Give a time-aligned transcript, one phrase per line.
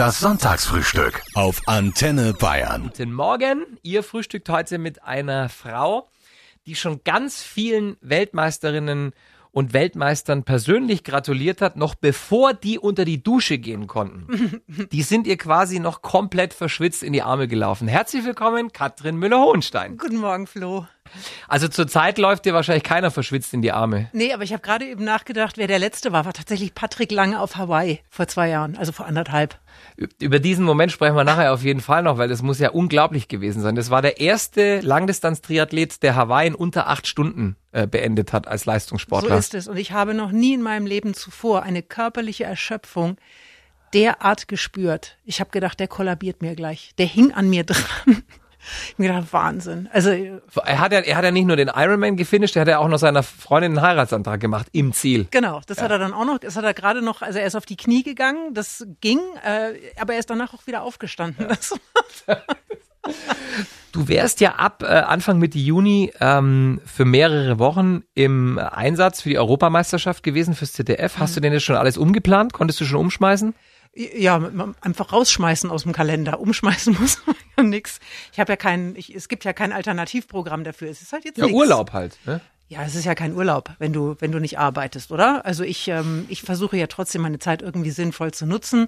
[0.00, 2.84] Das Sonntagsfrühstück auf Antenne Bayern.
[2.84, 3.76] Guten Morgen.
[3.82, 6.08] Ihr frühstückt heute mit einer Frau,
[6.64, 9.12] die schon ganz vielen Weltmeisterinnen
[9.52, 14.62] und Weltmeistern persönlich gratuliert hat, noch bevor die unter die Dusche gehen konnten.
[14.90, 17.88] Die sind ihr quasi noch komplett verschwitzt in die Arme gelaufen.
[17.88, 19.98] Herzlich willkommen, Katrin Müller-Hohenstein.
[19.98, 20.86] Guten Morgen, Flo.
[21.48, 24.08] Also zurzeit läuft dir wahrscheinlich keiner verschwitzt in die Arme.
[24.12, 26.24] Nee, aber ich habe gerade eben nachgedacht, wer der Letzte war.
[26.24, 29.58] War tatsächlich Patrick Lange auf Hawaii vor zwei Jahren, also vor anderthalb.
[30.18, 33.28] Über diesen Moment sprechen wir nachher auf jeden Fall noch, weil das muss ja unglaublich
[33.28, 33.74] gewesen sein.
[33.74, 38.64] Das war der erste Langdistanz-Triathlet, der Hawaii in unter acht Stunden äh, beendet hat als
[38.64, 39.30] Leistungssportler.
[39.30, 39.68] So ist es.
[39.68, 43.16] Und ich habe noch nie in meinem Leben zuvor eine körperliche Erschöpfung
[43.92, 45.18] derart gespürt.
[45.24, 46.92] Ich habe gedacht, der kollabiert mir gleich.
[46.98, 48.22] Der hing an mir dran.
[48.90, 49.88] Ich mir gedacht, Wahnsinn.
[49.92, 52.78] Also er hat ja, er hat ja nicht nur den Ironman gefinisht, er hat ja
[52.78, 55.26] auch noch seiner Freundin einen Heiratsantrag gemacht im Ziel.
[55.30, 55.84] Genau, das ja.
[55.84, 57.76] hat er dann auch noch, das hat er gerade noch, also er ist auf die
[57.76, 61.46] Knie gegangen, das ging, äh, aber er ist danach auch wieder aufgestanden.
[62.28, 62.36] Ja.
[63.92, 69.30] Du wärst ja ab äh, Anfang Mitte Juni ähm, für mehrere Wochen im Einsatz für
[69.30, 71.18] die Europameisterschaft gewesen fürs ZDF.
[71.18, 71.34] Hast mhm.
[71.34, 72.52] du denn jetzt schon alles umgeplant?
[72.52, 73.54] Konntest du schon umschmeißen?
[73.92, 74.36] Ja,
[74.82, 76.38] einfach rausschmeißen aus dem Kalender.
[76.38, 77.98] Umschmeißen muss man ja nix.
[78.32, 80.88] Ich habe ja kein, ich, es gibt ja kein Alternativprogramm dafür.
[80.90, 81.56] Es ist halt jetzt ja nix.
[81.56, 82.18] Urlaub halt.
[82.24, 82.40] Ne?
[82.68, 85.44] Ja, es ist ja kein Urlaub, wenn du wenn du nicht arbeitest, oder?
[85.44, 88.86] Also ich ähm, ich versuche ja trotzdem meine Zeit irgendwie sinnvoll zu nutzen.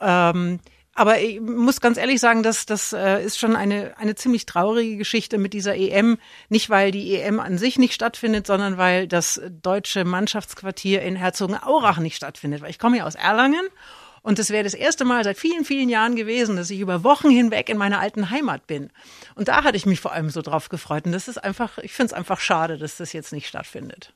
[0.00, 0.60] Ähm,
[0.94, 4.96] aber ich muss ganz ehrlich sagen, dass das äh, ist schon eine eine ziemlich traurige
[4.96, 6.18] Geschichte mit dieser EM.
[6.50, 11.98] Nicht weil die EM an sich nicht stattfindet, sondern weil das deutsche Mannschaftsquartier in Herzogenaurach
[11.98, 12.62] nicht stattfindet.
[12.62, 13.66] Weil ich komme ja aus Erlangen
[14.26, 17.30] und das wäre das erste Mal seit vielen, vielen Jahren gewesen, dass ich über Wochen
[17.30, 18.90] hinweg in meiner alten Heimat bin.
[19.36, 21.06] Und da hatte ich mich vor allem so drauf gefreut.
[21.06, 24.12] Und das ist einfach, ich finde es einfach schade, dass das jetzt nicht stattfindet.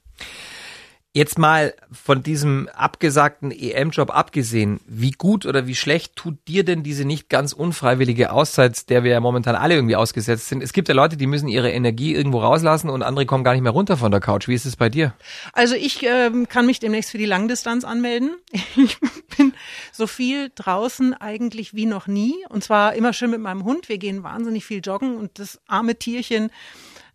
[1.12, 6.84] Jetzt mal von diesem abgesagten EM-Job abgesehen, wie gut oder wie schlecht tut dir denn
[6.84, 10.62] diese nicht ganz unfreiwillige Auszeit, der wir ja momentan alle irgendwie ausgesetzt sind?
[10.62, 13.62] Es gibt ja Leute, die müssen ihre Energie irgendwo rauslassen und andere kommen gar nicht
[13.62, 14.46] mehr runter von der Couch.
[14.46, 15.12] Wie ist es bei dir?
[15.52, 18.36] Also ich ähm, kann mich demnächst für die Langdistanz anmelden.
[18.76, 18.98] Ich
[19.36, 19.52] bin
[19.92, 23.88] so viel draußen eigentlich wie noch nie und zwar immer schön mit meinem Hund.
[23.88, 26.50] Wir gehen wahnsinnig viel joggen und das arme Tierchen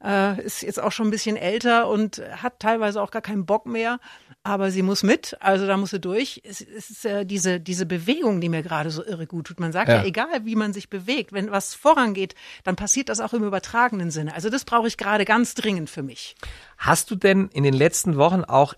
[0.05, 3.65] äh, ist jetzt auch schon ein bisschen älter und hat teilweise auch gar keinen Bock
[3.65, 3.99] mehr.
[4.43, 6.41] Aber sie muss mit, also da muss sie durch.
[6.43, 9.59] Es, es ist äh, diese, diese Bewegung, die mir gerade so irre gut tut.
[9.59, 9.95] Man sagt ja.
[9.95, 14.11] ja, egal wie man sich bewegt, wenn was vorangeht, dann passiert das auch im übertragenen
[14.11, 14.35] Sinne.
[14.35, 16.35] Also das brauche ich gerade ganz dringend für mich.
[16.77, 18.75] Hast du denn in den letzten Wochen auch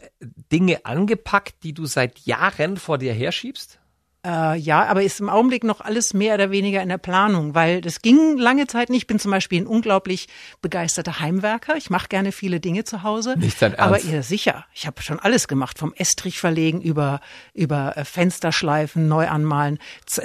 [0.51, 3.79] Dinge angepackt, die du seit Jahren vor dir herschiebst?
[4.27, 7.79] Äh, ja, aber ist im Augenblick noch alles mehr oder weniger in der Planung, weil
[7.79, 8.97] das ging lange Zeit nicht.
[8.97, 10.27] Ich bin zum Beispiel ein unglaublich
[10.61, 11.77] begeisterter Heimwerker.
[11.77, 13.35] Ich mache gerne viele Dinge zu Hause.
[13.37, 14.05] Nicht dein Ernst?
[14.05, 14.65] Aber ja, sicher.
[14.73, 17.21] Ich habe schon alles gemacht, vom Estrich verlegen über
[17.53, 19.79] über äh, Fensterschleifen, neu anmalen.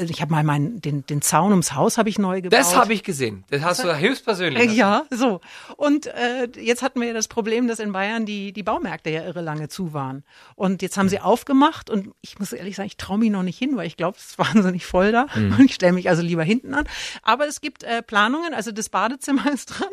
[0.08, 2.58] Ich habe mal meinen den den Zaun ums Haus habe ich neu gebaut.
[2.58, 3.44] Das habe ich gesehen.
[3.50, 4.70] Das hast du höchstpersönlich.
[4.70, 5.40] Äh, ja, so.
[5.76, 9.22] Und äh, jetzt hatten wir ja das Problem, dass in Bayern die die Baumärkte ja
[9.22, 10.24] irre lange zu waren.
[10.56, 13.58] Und jetzt haben sie aufgemacht und ich muss ehrlich sagen, ich traue mich noch nicht
[13.58, 15.26] hin, weil ich glaube, es ist wahnsinnig voll da.
[15.34, 15.56] Mhm.
[15.58, 16.86] Und ich stelle mich also lieber hinten an.
[17.22, 19.88] Aber es gibt äh, Planungen, also das Badezimmer ist dran.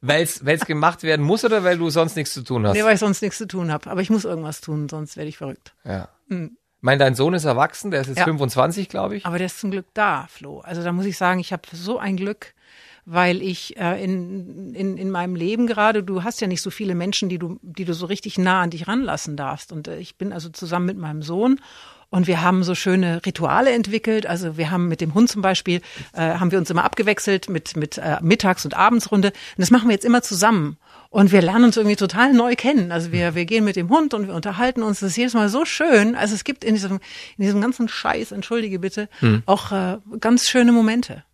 [0.00, 2.74] weil es gemacht werden muss oder weil du sonst nichts zu tun hast?
[2.74, 3.90] Nee, weil ich sonst nichts zu tun habe.
[3.90, 5.74] Aber ich muss irgendwas tun, sonst werde ich verrückt.
[5.84, 6.08] Ja.
[6.28, 6.56] Mhm.
[6.78, 8.24] Ich meine, dein Sohn ist erwachsen, der ist jetzt ja.
[8.24, 9.26] 25, glaube ich.
[9.26, 10.60] Aber der ist zum Glück da, Flo.
[10.60, 12.54] Also da muss ich sagen, ich habe so ein Glück,
[13.04, 16.94] weil ich äh, in, in, in meinem Leben gerade, du hast ja nicht so viele
[16.94, 19.72] Menschen, die du, die du so richtig nah an dich ranlassen darfst.
[19.72, 21.58] Und äh, ich bin also zusammen mit meinem Sohn
[22.10, 24.26] und wir haben so schöne Rituale entwickelt.
[24.26, 25.82] Also wir haben mit dem Hund zum Beispiel,
[26.14, 29.28] äh, haben wir uns immer abgewechselt mit, mit äh, Mittags- und Abendsrunde.
[29.28, 30.78] Und das machen wir jetzt immer zusammen.
[31.10, 32.92] Und wir lernen uns irgendwie total neu kennen.
[32.92, 35.00] Also wir, wir gehen mit dem Hund und wir unterhalten uns.
[35.00, 36.14] Das ist jedes Mal so schön.
[36.14, 37.00] Also es gibt in diesem,
[37.36, 39.42] in diesem ganzen Scheiß, entschuldige bitte, hm.
[39.44, 41.24] auch äh, ganz schöne Momente.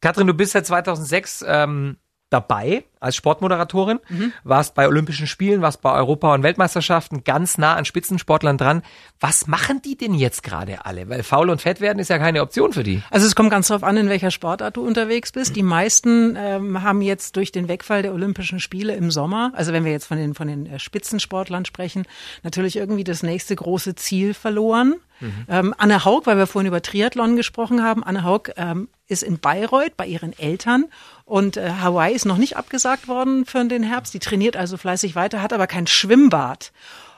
[0.00, 1.96] Katrin, du bist seit 2006 ähm,
[2.30, 4.32] dabei als Sportmoderatorin, mhm.
[4.44, 8.82] warst bei Olympischen Spielen, warst bei Europa- und Weltmeisterschaften ganz nah an Spitzensportlern dran.
[9.20, 11.08] Was machen die denn jetzt gerade alle?
[11.08, 13.02] Weil faul und fett werden ist ja keine Option für die.
[13.10, 15.56] Also es kommt ganz darauf an, in welcher Sportart du unterwegs bist.
[15.56, 19.84] Die meisten ähm, haben jetzt durch den Wegfall der Olympischen Spiele im Sommer, also wenn
[19.84, 22.04] wir jetzt von den, von den äh, Spitzensportlern sprechen,
[22.42, 24.96] natürlich irgendwie das nächste große Ziel verloren.
[25.20, 25.46] Mhm.
[25.48, 29.38] Ähm, Anne Haug, weil wir vorhin über Triathlon gesprochen haben, Anne Haug ähm, ist in
[29.38, 30.86] Bayreuth bei ihren Eltern
[31.24, 34.14] und äh, Hawaii ist noch nicht abgesagt worden für den Herbst.
[34.14, 36.72] Die trainiert also fleißig weiter, hat aber kein Schwimmbad.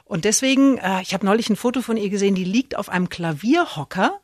[0.05, 3.09] Und deswegen, äh, ich habe neulich ein Foto von ihr gesehen, die liegt auf einem
[3.09, 4.19] Klavierhocker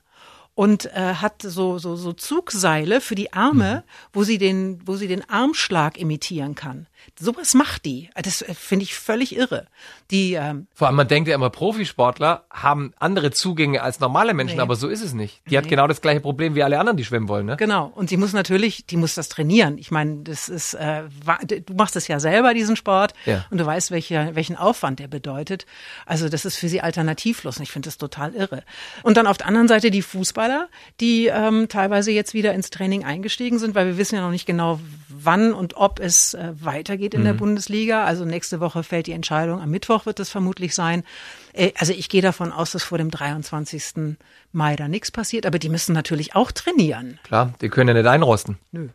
[0.53, 3.91] und äh, hat so, so, so Zugseile für die Arme, mhm.
[4.11, 6.87] wo sie den, wo sie den Armschlag imitieren kann.
[7.19, 8.09] Sowas macht die.
[8.15, 9.67] Das äh, finde ich völlig irre.
[10.11, 14.57] Die, ähm, Vor allem, man denkt ja immer, Profisportler haben andere Zugänge als normale Menschen,
[14.57, 14.61] Nee.
[14.61, 15.41] aber so ist es nicht.
[15.49, 17.57] Die hat genau das gleiche Problem wie alle anderen, die schwimmen wollen, ne?
[17.57, 17.91] Genau.
[17.95, 19.77] Und sie muss natürlich, die muss das trainieren.
[19.77, 21.03] Ich meine, das ist, äh,
[21.47, 23.45] du machst es ja selber, diesen Sport, Ja.
[23.49, 25.65] und du weißt, welche, welchen Aufwand der bedeutet.
[26.05, 27.57] Also das ist für sie alternativlos.
[27.57, 28.63] Und ich finde das total irre.
[29.03, 30.69] Und dann auf der anderen Seite die Fußballer,
[30.99, 34.45] die ähm, teilweise jetzt wieder ins Training eingestiegen sind, weil wir wissen ja noch nicht
[34.45, 34.79] genau,
[35.09, 36.53] wann und ob es äh,
[36.87, 38.05] weitergeht in der Bundesliga.
[38.05, 39.61] Also nächste Woche fällt die Entscheidung.
[39.61, 41.03] Am Mittwoch wird es vermutlich sein.
[41.53, 44.15] Äh, also ich gehe davon aus, dass vor dem 23.
[44.51, 45.45] Mai da nichts passiert.
[45.45, 47.19] Aber die müssen natürlich auch trainieren.
[47.23, 48.57] Klar, die können ja nicht einrosten.
[48.71, 48.89] Nö.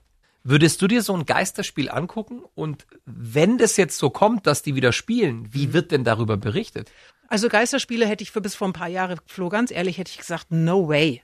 [0.45, 2.43] Würdest du dir so ein Geisterspiel angucken?
[2.55, 6.91] Und wenn das jetzt so kommt, dass die wieder spielen, wie wird denn darüber berichtet?
[7.29, 10.19] Also Geisterspiele hätte ich für bis vor ein paar Jahre, Flo, ganz ehrlich, hätte ich
[10.19, 11.23] gesagt, no way.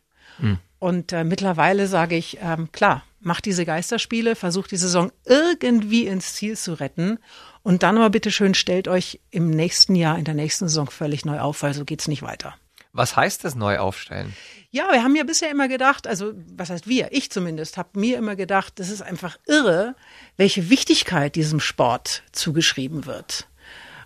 [0.78, 6.34] Und äh, mittlerweile sage ich, ähm, klar, macht diese Geisterspiele, versucht die Saison irgendwie ins
[6.34, 7.18] Ziel zu retten.
[7.62, 11.24] Und dann aber bitte schön, stellt euch im nächsten Jahr, in der nächsten Saison völlig
[11.24, 12.54] neu auf, weil so geht's nicht weiter.
[12.92, 14.34] Was heißt das neu aufstellen?
[14.70, 18.18] Ja, wir haben ja bisher immer gedacht, also was heißt wir, ich zumindest, habe mir
[18.18, 19.94] immer gedacht, das ist einfach irre,
[20.36, 23.46] welche Wichtigkeit diesem Sport zugeschrieben wird.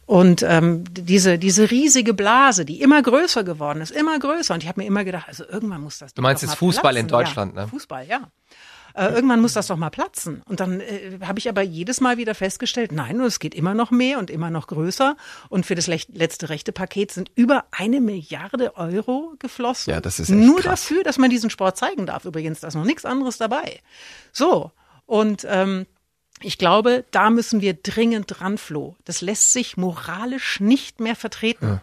[0.05, 4.53] Und ähm, diese, diese riesige Blase, die immer größer geworden ist, immer größer.
[4.53, 6.13] Und ich habe mir immer gedacht, also irgendwann muss das.
[6.13, 7.25] Du meinst jetzt Fußball in platzen.
[7.27, 7.69] Deutschland, ja, ne?
[7.69, 8.29] Fußball, ja.
[8.95, 10.43] Äh, irgendwann muss das doch mal platzen.
[10.47, 13.91] Und dann äh, habe ich aber jedes Mal wieder festgestellt, nein, es geht immer noch
[13.91, 15.17] mehr und immer noch größer.
[15.49, 19.93] Und für das letzte rechte Paket sind über eine Milliarde Euro geflossen.
[19.93, 20.83] Ja, das ist echt Nur krass.
[20.83, 22.25] dafür, dass man diesen Sport zeigen darf.
[22.25, 23.81] Übrigens, da ist noch nichts anderes dabei.
[24.33, 24.73] So,
[25.07, 25.87] und ähm,
[26.41, 28.97] ich glaube, da müssen wir dringend dran, Flo.
[29.05, 31.81] Das lässt sich moralisch nicht mehr vertreten.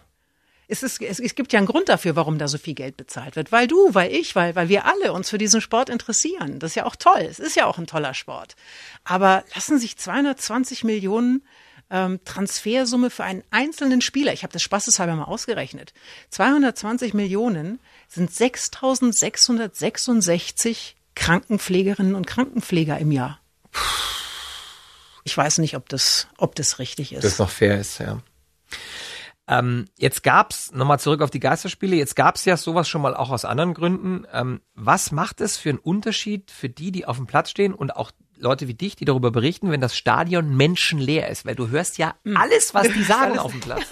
[0.71, 3.36] Es, ist, es, es gibt ja einen Grund dafür, warum da so viel Geld bezahlt
[3.36, 3.51] wird.
[3.51, 6.60] Weil du, weil ich, weil, weil wir alle uns für diesen Sport interessieren.
[6.60, 7.27] Das ist ja auch toll.
[7.30, 8.56] Es ist ja auch ein toller Sport.
[9.04, 11.44] Aber lassen sich 220 Millionen
[11.89, 15.95] ähm, Transfersumme für einen einzelnen Spieler, ich habe das spaßeshalber mal ausgerechnet,
[16.30, 23.39] 220 Millionen sind 6.666 Krankenpflegerinnen und Krankenpfleger im Jahr.
[25.24, 27.24] Ich weiß nicht, ob das, ob das richtig ist.
[27.24, 28.21] Das noch fair ist, ja.
[29.50, 33.31] Ähm, jetzt gab's nochmal zurück auf die Geisterspiele, jetzt gab's ja sowas schon mal auch
[33.31, 34.25] aus anderen Gründen.
[34.31, 37.96] Ähm, was macht es für einen Unterschied für die, die auf dem Platz stehen und
[37.96, 41.46] auch Leute wie dich, die darüber berichten, wenn das Stadion menschenleer ist?
[41.46, 43.81] Weil du hörst ja alles, was die sagen auf dem Platz.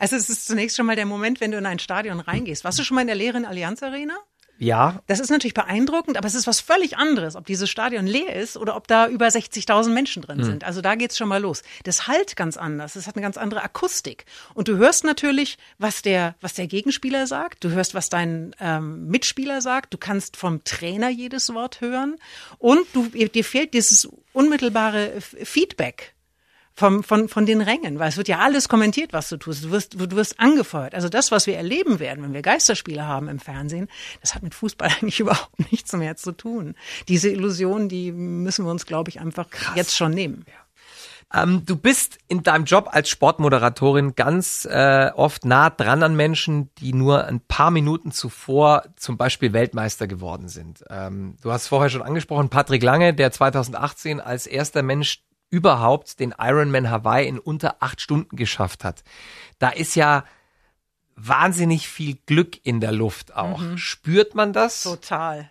[0.00, 2.64] Also es ist zunächst schon mal der Moment, wenn du in ein Stadion reingehst.
[2.64, 4.14] Warst du schon mal in der leeren Allianz Arena?
[4.60, 8.36] Ja, Das ist natürlich beeindruckend, aber es ist was völlig anderes, ob dieses Stadion leer
[8.36, 10.64] ist oder ob da über 60.000 Menschen drin sind.
[10.64, 11.62] Also da geht's schon mal los.
[11.84, 12.94] Das halt ganz anders.
[12.94, 14.26] Es hat eine ganz andere Akustik.
[14.52, 17.64] Und du hörst natürlich, was der, was der Gegenspieler sagt.
[17.64, 19.94] Du hörst, was dein ähm, Mitspieler sagt.
[19.94, 22.16] Du kannst vom Trainer jedes Wort hören.
[22.58, 26.14] Und du, dir fehlt dieses unmittelbare Feedback
[26.80, 29.64] vom, von, von den Rängen, weil es wird ja alles kommentiert, was du tust.
[29.64, 30.94] Du wirst, du wirst angefeuert.
[30.94, 33.86] Also das, was wir erleben werden, wenn wir Geisterspiele haben im Fernsehen,
[34.22, 36.74] das hat mit Fußball eigentlich überhaupt nichts mehr zu tun.
[37.06, 40.46] Diese Illusion, die müssen wir uns, glaube ich, einfach jetzt schon nehmen.
[41.34, 46.70] Ähm, du bist in deinem Job als Sportmoderatorin ganz äh, oft nah dran an Menschen,
[46.78, 50.82] die nur ein paar Minuten zuvor zum Beispiel Weltmeister geworden sind.
[50.88, 56.34] Ähm, du hast vorher schon angesprochen, Patrick Lange, der 2018 als erster Mensch überhaupt den
[56.38, 59.02] Ironman Hawaii in unter acht Stunden geschafft hat.
[59.58, 60.24] Da ist ja
[61.16, 63.60] wahnsinnig viel Glück in der Luft auch.
[63.76, 64.84] Spürt man das?
[64.84, 65.50] Total.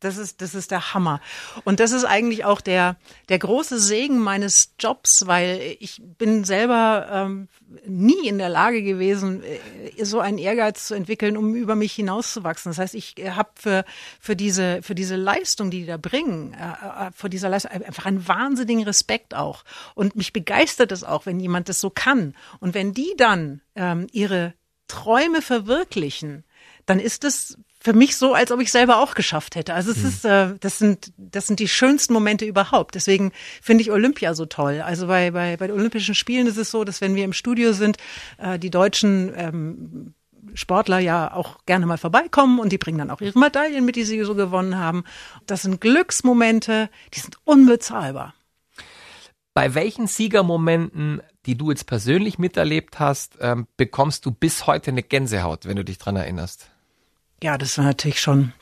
[0.00, 1.20] Das ist, das ist der Hammer.
[1.64, 2.96] Und das ist eigentlich auch der,
[3.28, 7.48] der große Segen meines Jobs, weil ich bin selber ähm,
[7.86, 12.70] nie in der Lage gewesen, äh, so einen Ehrgeiz zu entwickeln, um über mich hinauszuwachsen.
[12.70, 13.84] Das heißt, ich habe für,
[14.20, 18.06] für, diese, für diese Leistung, die die da bringen, äh, äh, vor dieser Leistung einfach
[18.06, 19.64] einen wahnsinnigen Respekt auch.
[19.94, 22.34] Und mich begeistert es auch, wenn jemand das so kann.
[22.60, 24.54] Und wenn die dann ähm, ihre
[24.88, 26.44] Träume verwirklichen,
[26.86, 29.72] dann ist es für mich so, als ob ich selber auch geschafft hätte.
[29.72, 32.96] Also es ist, äh, das sind, das sind die schönsten Momente überhaupt.
[32.96, 33.30] Deswegen
[33.62, 34.82] finde ich Olympia so toll.
[34.84, 37.72] Also bei, bei, bei den Olympischen Spielen ist es so, dass wenn wir im Studio
[37.72, 37.98] sind,
[38.38, 40.14] äh, die deutschen ähm,
[40.54, 44.02] Sportler ja auch gerne mal vorbeikommen und die bringen dann auch ihre Medaillen mit, die
[44.02, 45.04] sie so gewonnen haben.
[45.46, 48.34] Das sind Glücksmomente, die sind unbezahlbar.
[49.54, 55.04] Bei welchen Siegermomenten, die du jetzt persönlich miterlebt hast, ähm, bekommst du bis heute eine
[55.04, 56.68] Gänsehaut, wenn du dich dran erinnerst?
[57.42, 58.52] Ja, das war natürlich schon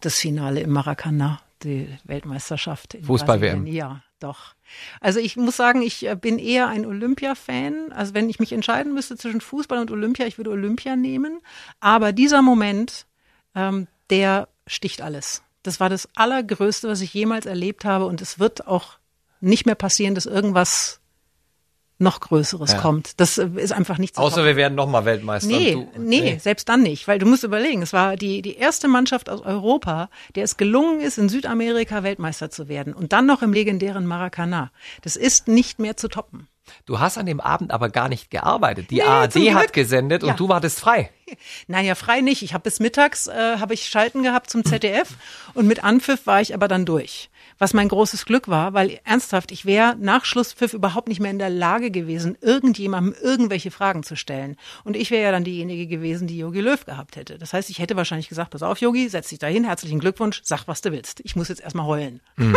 [0.00, 2.94] das Finale im Maracanã, die Weltmeisterschaft.
[2.94, 3.66] in Fußball-WM.
[3.66, 4.54] Ja, doch.
[5.00, 7.92] Also ich muss sagen, ich äh, bin eher ein Olympia-Fan.
[7.92, 11.40] Also wenn ich mich entscheiden müsste zwischen Fußball und Olympia, ich würde Olympia nehmen.
[11.80, 13.06] Aber dieser Moment,
[13.54, 15.42] ähm, der sticht alles.
[15.62, 18.98] Das war das Allergrößte, was ich jemals erlebt habe und es wird auch
[19.40, 21.00] nicht mehr passieren, dass irgendwas
[21.98, 22.78] noch Größeres Ja.
[22.80, 23.20] kommt.
[23.20, 24.46] Das äh, ist einfach nicht zu Außer toppen.
[24.48, 25.48] wir werden nochmal Weltmeister.
[25.48, 28.86] Nee, du- nee, selbst dann nicht, weil du musst überlegen, es war die, die erste
[28.88, 33.42] Mannschaft aus Europa, der es gelungen ist, in Südamerika Weltmeister zu werden und dann noch
[33.42, 34.70] im legendären Maracanã.
[35.02, 36.48] Das ist nicht mehr zu toppen.
[36.84, 38.90] Du hast an dem Abend aber gar nicht gearbeitet.
[38.90, 40.32] Die Nee, ARD hat gesendet Ja.
[40.32, 41.10] und du wartest frei.
[41.68, 42.42] Nein, ja, frei nicht.
[42.42, 45.10] Ich habe bis mittags äh, habe ich Schalten gehabt zum ZDF
[45.54, 47.30] und mit Anpfiff war ich aber dann durch.
[47.58, 51.38] Was mein großes Glück war, weil ernsthaft, ich wäre nach Schlusspfiff überhaupt nicht mehr in
[51.38, 54.56] der Lage gewesen, irgendjemandem irgendwelche Fragen zu stellen.
[54.84, 57.38] Und ich wäre ja dann diejenige gewesen, die Yogi Löw gehabt hätte.
[57.38, 60.68] Das heißt, ich hätte wahrscheinlich gesagt, pass auf, Yogi, setz dich dahin, herzlichen Glückwunsch, sag,
[60.68, 61.20] was du willst.
[61.24, 62.20] Ich muss jetzt erstmal heulen.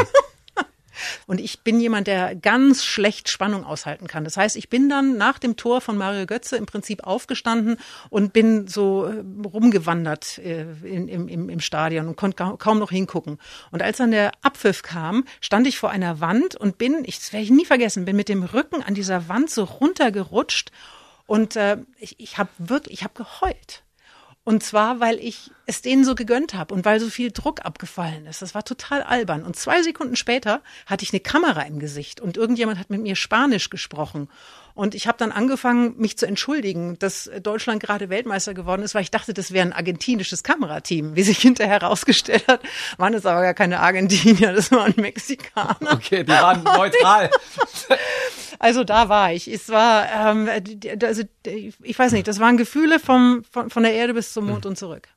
[1.27, 4.23] Und ich bin jemand, der ganz schlecht Spannung aushalten kann.
[4.23, 7.77] Das heißt, ich bin dann nach dem Tor von Mario Götze im Prinzip aufgestanden
[8.09, 12.91] und bin so äh, rumgewandert äh, im, im, im Stadion und konnte kaum, kaum noch
[12.91, 13.37] hingucken.
[13.71, 17.33] Und als dann der Abpfiff kam, stand ich vor einer Wand und bin, ich, das
[17.33, 20.71] werde ich nie vergessen, bin mit dem Rücken an dieser Wand so runtergerutscht
[21.29, 23.83] und äh, ich, ich habe wirklich, ich habe geheult.
[24.43, 28.25] Und zwar, weil ich es denen so gegönnt habe und weil so viel Druck abgefallen
[28.25, 28.41] ist.
[28.41, 29.43] Das war total albern.
[29.43, 33.15] Und zwei Sekunden später hatte ich eine Kamera im Gesicht und irgendjemand hat mit mir
[33.15, 34.29] Spanisch gesprochen.
[34.73, 39.03] Und ich habe dann angefangen, mich zu entschuldigen, dass Deutschland gerade Weltmeister geworden ist, weil
[39.03, 41.15] ich dachte, das wäre ein argentinisches Kamerateam.
[41.15, 42.61] Wie sich hinterher herausgestellt hat,
[42.97, 45.93] waren es aber gar keine Argentinier, das waren Mexikaner.
[45.93, 47.29] Okay, die waren neutral.
[48.61, 49.47] Also da war ich.
[49.47, 50.49] Es war, ähm,
[51.01, 54.65] also ich weiß nicht, das waren Gefühle vom, von, von der Erde bis zum Mond
[54.65, 55.07] und zurück.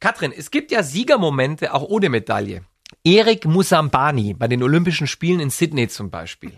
[0.00, 2.62] Katrin, es gibt ja Siegermomente auch ohne Medaille.
[3.04, 6.52] Erik Musambani bei den Olympischen Spielen in Sydney zum Beispiel.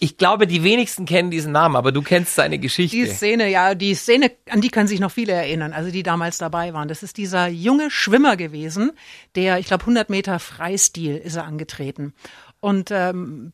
[0.00, 2.96] Ich glaube, die wenigsten kennen diesen Namen, aber du kennst seine Geschichte.
[2.96, 6.38] Die Szene, ja, die Szene, an die können sich noch viele erinnern, also die damals
[6.38, 6.88] dabei waren.
[6.88, 8.92] Das ist dieser junge Schwimmer gewesen,
[9.34, 12.12] der, ich glaube, 100 Meter Freistil ist er angetreten.
[12.60, 13.52] Und ähm,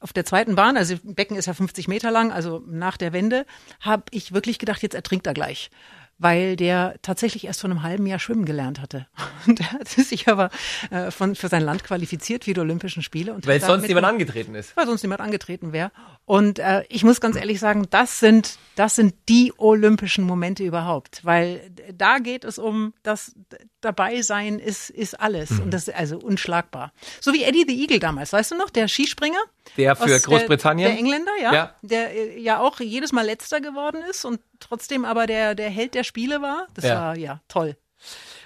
[0.00, 3.46] auf der zweiten Bahn, also Becken ist ja 50 Meter lang, also nach der Wende,
[3.80, 5.70] habe ich wirklich gedacht, jetzt ertrinkt er gleich.
[6.18, 9.06] Weil der tatsächlich erst vor einem halben Jahr schwimmen gelernt hatte.
[9.46, 10.50] Und er hat sich aber
[10.90, 13.32] äh, von, für sein Land qualifiziert für die Olympischen Spiele.
[13.34, 14.76] Und weil sonst niemand angetreten ist.
[14.76, 15.92] weil sonst niemand angetreten wäre.
[16.24, 21.24] Und äh, ich muss ganz ehrlich sagen, das sind das sind die olympischen Momente überhaupt,
[21.24, 23.34] weil da geht es um das
[23.80, 26.92] dabei sein ist ist alles und das ist also unschlagbar.
[27.20, 29.38] So wie Eddie the Eagle damals, weißt du noch, der Skispringer?
[29.76, 30.86] Der für aus Großbritannien?
[30.86, 31.74] Der, der Engländer, ja, Ja.
[31.82, 35.94] der äh, ja auch jedes Mal letzter geworden ist und trotzdem aber der der Held
[35.94, 36.66] der Spiele war.
[36.74, 36.94] Das Ja.
[36.94, 37.76] war ja toll.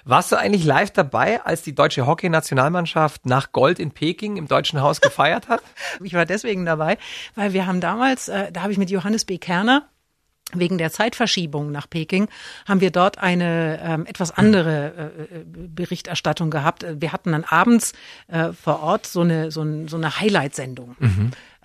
[0.05, 4.81] Warst du eigentlich live dabei, als die deutsche Hockeynationalmannschaft nach Gold in Peking im Deutschen
[4.81, 5.61] Haus gefeiert hat?
[6.03, 6.97] Ich war deswegen dabei,
[7.35, 9.37] weil wir haben damals, äh, da habe ich mit Johannes B.
[9.37, 9.87] Kerner
[10.55, 12.27] Wegen der Zeitverschiebung nach Peking
[12.67, 16.85] haben wir dort eine ähm, etwas andere äh, äh, Berichterstattung gehabt.
[17.01, 17.93] Wir hatten dann abends
[18.27, 20.95] äh, vor Ort so eine, so, ein, so eine Highlight-Sendung,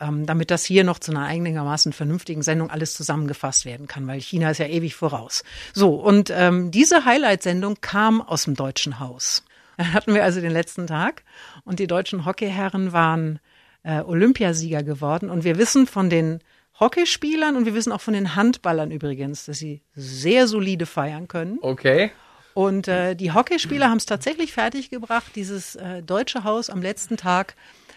[0.01, 4.21] ähm, damit das hier noch zu einer einigermaßen vernünftigen Sendung alles zusammengefasst werden kann, weil
[4.21, 5.45] China ist ja ewig voraus.
[5.73, 9.45] So, und ähm, diese Highlight-Sendung kam aus dem Deutschen Haus.
[9.77, 11.23] Dann hatten wir also den letzten Tag
[11.65, 13.39] und die deutschen Hockeyherren waren
[13.85, 15.31] äh, Olympiasieger geworden.
[15.31, 16.41] Und wir wissen von den
[16.81, 21.59] Hockeyspielern und wir wissen auch von den Handballern übrigens, dass sie sehr solide feiern können.
[21.61, 22.11] Okay.
[22.55, 27.55] Und äh, die Hockeyspieler haben es tatsächlich fertiggebracht, dieses äh, deutsche Haus am letzten Tag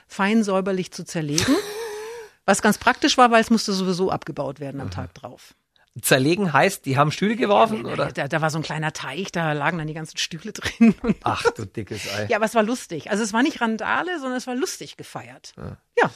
[0.08, 1.56] fein säuberlich zu zerlegen.
[2.52, 5.56] Was ganz praktisch war, weil es musste sowieso abgebaut werden am Tag drauf.
[6.02, 8.12] Zerlegen heißt, die haben Stühle geworfen, oder?
[8.12, 10.94] Da, da war so ein kleiner Teich, da lagen dann die ganzen Stühle drin.
[11.02, 12.26] Und Ach, du dickes Ei.
[12.30, 13.10] ja, aber es war lustig.
[13.10, 15.54] Also es war nicht Randale, sondern es war lustig gefeiert.
[15.98, 16.10] Ja.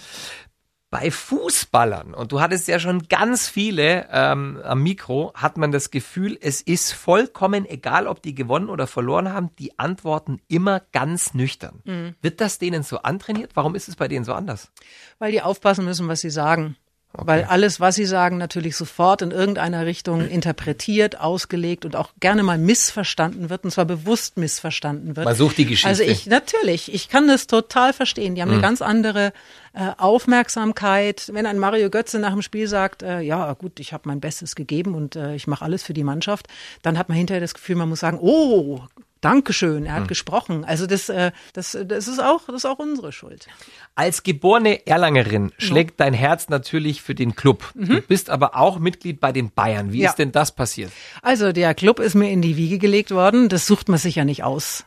[0.91, 5.91] Bei Fußballern, und du hattest ja schon ganz viele ähm, am Mikro, hat man das
[5.91, 11.33] Gefühl, es ist vollkommen egal, ob die gewonnen oder verloren haben, die antworten immer ganz
[11.33, 11.81] nüchtern.
[12.21, 13.51] Wird das denen so antrainiert?
[13.55, 14.71] Warum ist es bei denen so anders?
[15.19, 16.77] Weil die aufpassen müssen, was sie sagen.
[17.17, 22.43] Weil alles, was sie sagen, natürlich sofort in irgendeiner Richtung interpretiert, ausgelegt und auch gerne
[22.43, 25.25] mal missverstanden wird, und zwar bewusst missverstanden wird.
[25.25, 25.87] Man sucht die Geschichte.
[25.87, 28.35] Also ich, natürlich, ich kann das total verstehen.
[28.35, 29.33] Die haben eine ganz andere
[29.73, 31.29] äh, Aufmerksamkeit.
[31.33, 34.55] Wenn ein Mario Götze nach dem Spiel sagt, äh, ja gut, ich habe mein Bestes
[34.55, 36.47] gegeben und äh, ich mache alles für die Mannschaft,
[36.81, 38.81] dann hat man hinterher das Gefühl, man muss sagen, oh,
[39.21, 40.65] Dankeschön, er hat gesprochen.
[40.65, 43.47] Also das, äh, das, das ist auch, das ist auch unsere Schuld.
[43.95, 47.71] Als geborene Erlangerin schlägt dein Herz natürlich für den Club.
[47.73, 49.91] Du bist aber auch Mitglied bei den Bayern.
[49.93, 50.09] Wie Ja.
[50.09, 50.91] ist denn das passiert?
[51.23, 53.49] Also der Club ist mir in die Wiege gelegt worden.
[53.49, 54.85] Das sucht man sich ja nicht aus.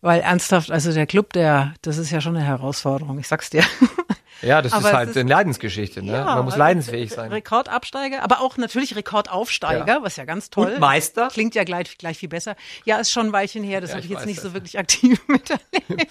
[0.00, 3.64] Weil ernsthaft, also der Club, der, das ist ja schon eine Herausforderung, ich sag's dir.
[4.42, 6.02] Ja, das Aber ist halt ist- eine Leidensgeschichte.
[6.02, 6.12] Ne?
[6.12, 7.32] Man muss also leidensfähig sein.
[7.32, 10.02] Rekordabsteiger, aber auch natürlich Rekordaufsteiger, Ja.
[10.02, 10.72] was ja ganz toll.
[10.74, 11.28] Und Meister?
[11.28, 12.54] Klingt ja gleich, gleich viel besser.
[12.84, 14.44] Ja, ist schon ein Weilchen her, das Ja, habe ich jetzt nicht das.
[14.44, 16.06] so wirklich aktiv miterlebt.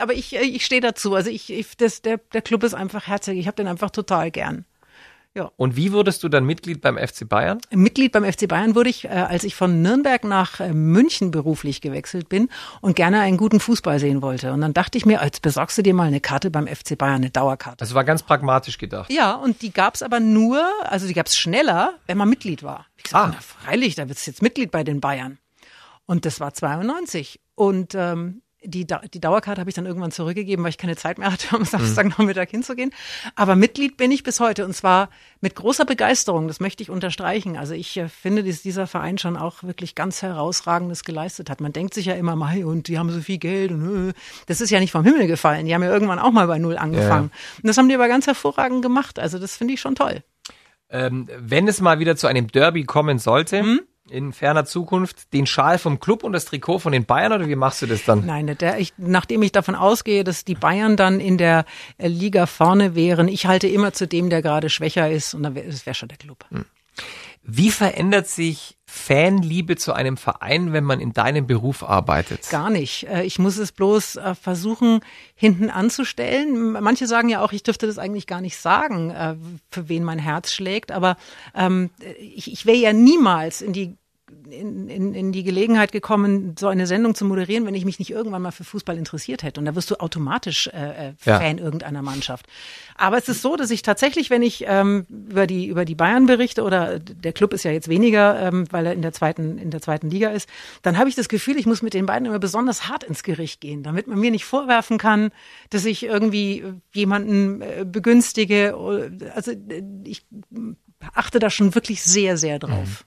[0.00, 1.14] aber ich, äh, ich stehe dazu.
[1.14, 3.38] Also ich, ich das, der, der Club ist einfach herzig.
[3.38, 4.64] Ich habe den einfach total gern.
[5.56, 7.60] Und wie wurdest du dann Mitglied beim FC Bayern?
[7.70, 11.80] Mitglied beim FC Bayern wurde ich, äh, als ich von Nürnberg nach äh, München beruflich
[11.80, 12.48] gewechselt bin
[12.80, 14.52] und gerne einen guten Fußball sehen wollte.
[14.52, 17.16] Und dann dachte ich mir, jetzt besorgst du dir mal eine Karte beim FC Bayern,
[17.16, 17.76] eine Dauerkarte.
[17.76, 19.12] Das war ganz pragmatisch gedacht.
[19.12, 22.86] Ja, und die gab's aber nur, also die gab's schneller, wenn man Mitglied war.
[22.96, 23.30] Ich gesagt, Ah.
[23.32, 25.38] na freilich, da wird's jetzt Mitglied bei den Bayern.
[26.06, 27.38] Und das war 92.
[27.54, 31.32] Und ähm, die, die Dauerkarte habe ich dann irgendwann zurückgegeben, weil ich keine Zeit mehr
[31.32, 32.90] hatte, am Samstagnachmittag hinzugehen.
[33.36, 35.10] Aber Mitglied bin ich bis heute und zwar
[35.40, 36.48] mit großer Begeisterung.
[36.48, 37.56] Das möchte ich unterstreichen.
[37.56, 41.60] Also ich äh, finde, dass dieser Verein schon auch wirklich ganz herausragendes geleistet hat.
[41.60, 44.12] Man denkt sich ja immer, Mai, und die haben so viel Geld und äh,
[44.46, 45.66] das ist ja nicht vom Himmel gefallen.
[45.66, 47.30] Die haben ja irgendwann auch mal bei Null angefangen.
[47.56, 49.18] Und das haben die aber ganz hervorragend gemacht.
[49.18, 50.22] Also das finde ich schon toll.
[50.90, 53.80] Ähm, wenn es mal wieder zu einem Derby kommen sollte, Hm?
[54.10, 57.56] In ferner Zukunft, den Schal vom Club und das Trikot von den Bayern oder wie
[57.56, 58.24] machst du das dann?
[58.26, 61.64] Nein, der, ich, nachdem ich davon ausgehe, dass die Bayern dann in der
[61.98, 65.54] äh, Liga vorne wären, ich halte immer zu dem, der gerade schwächer ist und dann
[65.54, 66.44] wär, wäre schon der Club.
[67.42, 72.48] Wie verändert sich Fanliebe zu einem Verein, wenn man in deinem Beruf arbeitet?
[72.48, 73.04] Gar nicht.
[73.04, 75.00] Äh, Ich muss es bloß äh, versuchen,
[75.34, 76.72] hinten anzustellen.
[76.72, 79.36] Manche sagen ja auch, ich dürfte das eigentlich gar nicht sagen, äh,
[79.70, 80.90] für wen mein Herz schlägt.
[80.90, 81.18] Aber
[81.54, 83.98] ähm, ich, ich wäre ja niemals in die
[84.50, 88.10] in, in, in die Gelegenheit gekommen, so eine Sendung zu moderieren, wenn ich mich nicht
[88.10, 89.60] irgendwann mal für Fußball interessiert hätte.
[89.60, 91.38] Und da wirst du automatisch äh, äh, Ja.
[91.40, 92.46] Fan irgendeiner Mannschaft.
[92.96, 96.26] Aber es ist so, dass ich tatsächlich, wenn ich ähm, über die über die Bayern
[96.26, 99.70] berichte oder der Club ist ja jetzt weniger, ähm, weil er in der zweiten in
[99.70, 100.48] der zweiten Liga ist,
[100.82, 103.60] dann habe ich das Gefühl, ich muss mit den beiden immer besonders hart ins Gericht
[103.60, 105.30] gehen, damit man mir nicht vorwerfen kann,
[105.70, 108.76] dass ich irgendwie äh, jemanden äh, begünstige.
[108.76, 110.24] oder- Also äh, ich
[111.14, 113.04] achte da schon wirklich sehr sehr drauf.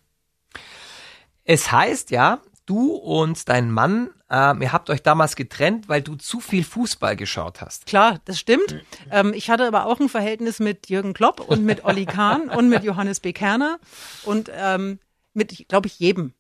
[1.53, 6.15] Es heißt ja, du und dein Mann, ähm, ihr habt euch damals getrennt, weil du
[6.15, 7.88] zu viel Fußball geschaut hast.
[7.88, 8.77] Klar, das stimmt.
[9.12, 12.70] Ähm, ich hatte aber auch ein Verhältnis mit Jürgen Klopp und mit Olli Kahn und
[12.70, 13.34] mit Johannes B.
[13.34, 13.79] Kerner
[14.24, 15.00] und ähm,
[15.34, 16.34] mit, glaube ich, jedem.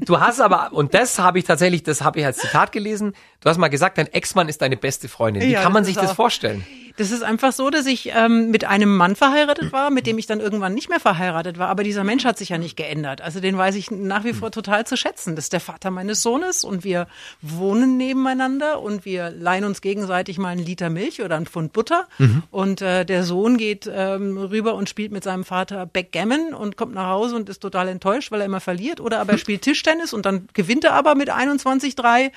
[0.00, 3.50] Du hast aber, und das habe ich tatsächlich, das habe ich als Zitat gelesen, du
[3.50, 5.42] hast mal gesagt, dein Ex-Mann ist deine beste Freundin.
[5.42, 6.64] Wie Ja, kann man das sich das auch- vorstellen?
[6.98, 10.26] Das ist einfach so, dass ich ähm, mit einem Mann verheiratet war, mit dem ich
[10.26, 11.68] dann irgendwann nicht mehr verheiratet war.
[11.68, 13.20] Aber dieser Mensch hat sich ja nicht geändert.
[13.20, 15.36] Also den weiß ich nach wie vor total zu schätzen.
[15.36, 17.06] Das ist der Vater meines Sohnes und wir
[17.40, 22.08] wohnen nebeneinander und wir leihen uns gegenseitig mal einen Liter Milch oder einen Pfund Butter.
[22.50, 26.94] Und äh, der Sohn geht ähm, rüber und spielt mit seinem Vater Backgammon und kommt
[26.94, 29.00] nach Hause und ist total enttäuscht, weil er immer verliert.
[29.00, 32.32] Oder aber er spielt Tischtennis und dann gewinnt er aber mit 21-3.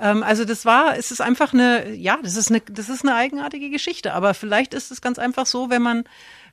[0.00, 3.16] Ähm, also das war, es ist einfach eine, ja, das ist eine, das ist eine
[3.16, 3.95] eigenartige Geschichte.
[4.04, 6.04] Aber vielleicht ist es ganz einfach so, wenn man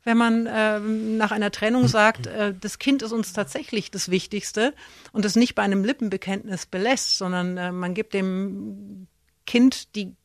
[0.04, 4.74] wenn man ähm, nach einer Trennung sagt, äh, das Kind ist uns tatsächlich das Wichtigste
[5.14, 9.08] und es nicht bei einem Lippenbekenntnis belässt, sondern äh, man gibt dem
[9.46, 10.16] Kind die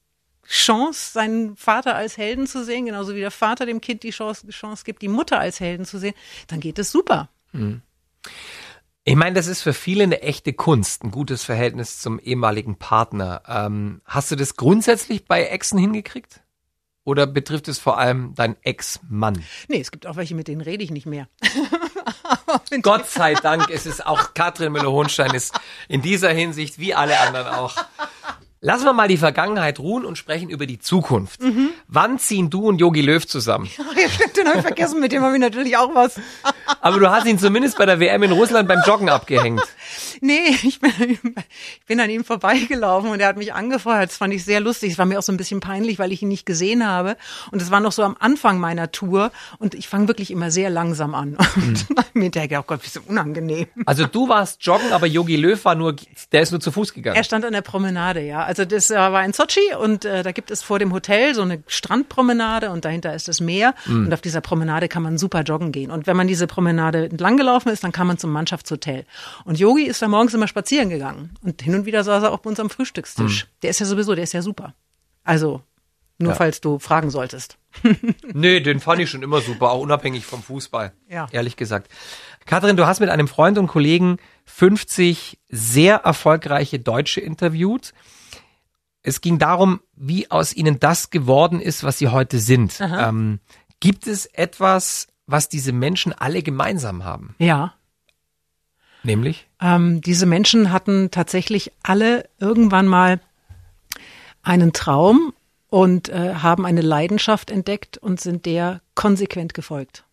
[0.48, 4.48] Chance, seinen Vater als Helden zu sehen, genauso wie der Vater dem Kind die Chance,
[4.48, 6.14] Chance gibt, die Mutter als Helden zu sehen,
[6.46, 7.28] dann geht es super.
[9.04, 13.42] Ich meine, das ist für viele eine echte Kunst, ein gutes Verhältnis zum ehemaligen Partner.
[13.46, 16.40] Ähm, hast du das grundsätzlich bei Exen hingekriegt?
[17.08, 19.42] Oder betrifft es vor allem deinen Ex-Mann?
[19.66, 21.26] Nee, es gibt auch welche, mit denen rede ich nicht mehr.
[22.82, 27.46] Gott sei Dank ist es auch Katrin Müller-Hohenstein ist in dieser Hinsicht wie alle anderen
[27.46, 27.76] auch.
[28.60, 31.40] Lassen wir mal die Vergangenheit ruhen und sprechen über die Zukunft.
[31.86, 33.68] Wann ziehen du und Yogi Löw zusammen?
[33.98, 36.20] Ja, stimmt, den habe ich vergessen, mit dem habe ich natürlich auch was.
[36.80, 39.60] Aber du hast ihn zumindest bei der WM in Russland beim Joggen abgehängt.
[40.20, 44.10] Nee, ich bin, ich bin an ihm vorbeigelaufen und er hat mich angefeuert.
[44.10, 44.92] Das fand ich sehr lustig.
[44.92, 47.16] Es war mir auch so ein bisschen peinlich, weil ich ihn nicht gesehen habe.
[47.52, 49.30] Und es war noch so am Anfang meiner Tour.
[49.58, 51.36] Und ich fange wirklich immer sehr langsam an.
[51.54, 53.68] Und ich mir hinterher gedacht, oh Gott, wie so unangenehm.
[53.86, 55.94] Also du warst joggen, aber Yogi Löw war nur,
[56.32, 57.16] der ist nur zu Fuß gegangen.
[57.16, 58.42] Er stand an der Promenade, ja.
[58.48, 61.42] Also das äh, war in Sochi und äh, da gibt es vor dem Hotel so
[61.42, 63.74] eine Strandpromenade und dahinter ist das Meer.
[63.86, 65.90] Und auf dieser Promenade kann man super joggen gehen.
[65.90, 69.04] Und wenn man diese Promenade entlang gelaufen ist, dann kam man zum Mannschaftshotel.
[69.44, 71.34] Und Yogi ist da morgens immer spazieren gegangen.
[71.42, 73.48] Und hin und wieder saß er auch bei uns am Frühstückstisch.
[73.62, 74.74] Der ist ja sowieso, der ist ja super.
[75.24, 75.60] Also,
[76.18, 76.36] nur Ja.
[76.36, 77.58] falls du fragen solltest.
[78.32, 80.92] Nee, den fand ich schon immer super, auch unabhängig vom Fußball.
[81.10, 81.26] Ja.
[81.32, 81.90] Ehrlich gesagt.
[82.46, 87.92] Katrin, du hast mit einem Freund und Kollegen 50 sehr erfolgreiche Deutsche interviewt.
[89.08, 92.78] Es ging darum, wie aus ihnen das geworden ist, was sie heute sind.
[92.80, 93.40] Ähm,
[93.80, 97.34] gibt es etwas, was diese Menschen alle gemeinsam haben?
[97.38, 97.72] Ja.
[99.02, 99.48] Nämlich?
[99.62, 103.20] Ähm, diese Menschen hatten tatsächlich alle irgendwann mal
[104.42, 105.32] einen Traum
[105.70, 110.04] und äh, haben eine Leidenschaft entdeckt und sind der konsequent gefolgt.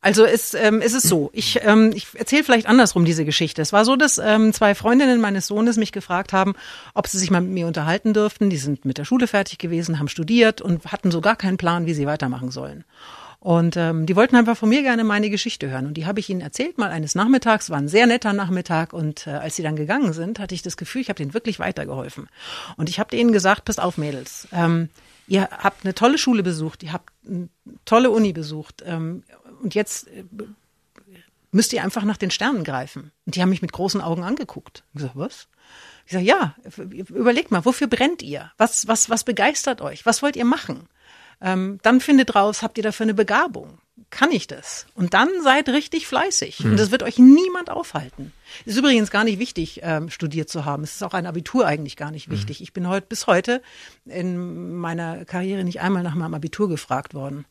[0.00, 3.60] Also es, ähm, es ist so, ich, ähm, ich erzähle vielleicht andersrum diese Geschichte.
[3.62, 6.54] Es war so, dass ähm, zwei Freundinnen meines Sohnes mich gefragt haben,
[6.94, 8.48] ob sie sich mal mit mir unterhalten dürften.
[8.48, 11.86] Die sind mit der Schule fertig gewesen, haben studiert und hatten so gar keinen Plan,
[11.86, 12.84] wie sie weitermachen sollen.
[13.40, 15.86] Und ähm, die wollten einfach von mir gerne meine Geschichte hören.
[15.86, 18.92] Und die habe ich ihnen erzählt, mal eines Nachmittags, war ein sehr netter Nachmittag.
[18.92, 21.60] Und äh, als sie dann gegangen sind, hatte ich das Gefühl, ich habe denen wirklich
[21.60, 22.28] weitergeholfen.
[22.76, 24.88] Und ich habe denen gesagt, passt auf, Mädels, ähm,
[25.28, 27.48] ihr habt eine tolle Schule besucht, ihr habt eine
[27.84, 28.82] tolle Uni besucht.
[28.84, 29.22] Ähm,
[29.62, 30.24] und jetzt äh,
[31.50, 33.12] müsst ihr einfach nach den Sternen greifen.
[33.26, 34.84] Und die haben mich mit großen Augen angeguckt.
[34.92, 35.48] Ich gesagt, was?
[36.06, 36.54] Ich sage, ja,
[37.10, 38.50] überlegt mal, wofür brennt ihr?
[38.56, 40.06] Was, was, was begeistert euch?
[40.06, 40.88] Was wollt ihr machen?
[41.40, 43.78] Ähm, dann findet raus, habt ihr dafür eine Begabung?
[44.10, 44.86] Kann ich das?
[44.94, 46.60] Und dann seid richtig fleißig.
[46.60, 46.70] Hm.
[46.70, 48.32] Und das wird euch niemand aufhalten.
[48.64, 50.82] Ist übrigens gar nicht wichtig, ähm, studiert zu haben.
[50.82, 52.58] Es ist auch ein Abitur eigentlich gar nicht wichtig.
[52.58, 52.62] Hm.
[52.62, 53.60] Ich bin heute bis heute
[54.06, 57.44] in meiner Karriere nicht einmal nach meinem Abitur gefragt worden.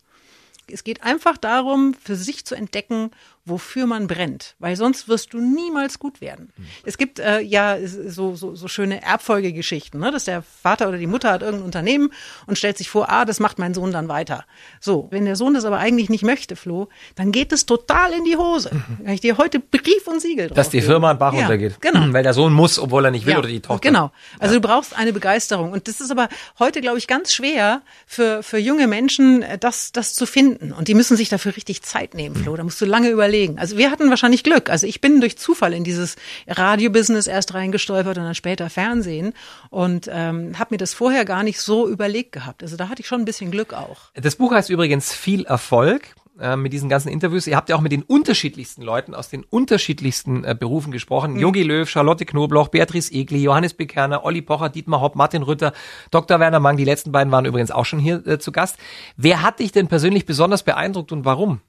[0.72, 3.12] Es geht einfach darum, für sich zu entdecken,
[3.48, 6.52] wofür man brennt, weil sonst wirst du niemals gut werden.
[6.58, 6.66] Mhm.
[6.84, 10.12] Es gibt äh, ja so, so, so schöne Erbfolgegeschichten, ne?
[10.12, 12.10] dass der Vater oder die Mutter hat irgendein Unternehmen
[12.46, 14.46] und stellt sich vor, ah, das macht mein Sohn dann weiter.
[14.80, 18.26] So, wenn der Sohn das aber eigentlich nicht möchte, Flo, dann geht es total in
[18.26, 18.72] die Hose.
[18.74, 19.06] Mhm.
[19.06, 21.80] Kann ich dir heute Brief und Siegel drauf Dass die Firma an Bach ja, runtergeht.
[21.80, 22.12] Genau.
[22.12, 23.88] Weil der Sohn muss, obwohl er nicht will, ja, oder die Tochter.
[23.88, 24.12] Genau.
[24.40, 24.60] Also ja.
[24.60, 25.72] du brauchst eine Begeisterung.
[25.72, 26.28] Und das ist aber
[26.60, 30.57] heute, glaube ich, ganz schwer für, für junge Menschen, äh, das, das zu finden.
[30.60, 32.56] Und die müssen sich dafür richtig Zeit nehmen, Flo.
[32.56, 33.60] Da musst du lange überlegen überlegen.
[33.60, 34.70] Also wir hatten wahrscheinlich Glück.
[34.70, 36.16] Also ich bin durch Zufall in dieses
[36.48, 39.34] Radiobusiness erst reingestolpert und dann später Fernsehen
[39.70, 42.64] und ähm, habe mir das vorher gar nicht so überlegt gehabt.
[42.64, 43.98] Also da hatte ich schon ein bisschen Glück auch.
[44.14, 47.48] Das Buch heißt übrigens Viel Erfolg äh, mit diesen ganzen Interviews.
[47.48, 51.34] Ihr habt ja auch mit den unterschiedlichsten Leuten aus den unterschiedlichsten äh, Berufen gesprochen.
[51.34, 51.40] Mhm.
[51.40, 55.74] Jogi Löw, Charlotte Knobloch, Beatrice Egli, Johannes Bekerner, Olli Pocher, Dietmar Hopp, Martin Rütter,
[56.12, 56.40] Dr.
[56.40, 56.78] Werner Mang.
[56.78, 58.78] Die letzten beiden waren übrigens auch schon hier äh, zu Gast.
[59.16, 61.62] Wer hat dich denn persönlich besonders beeindruckt und warum?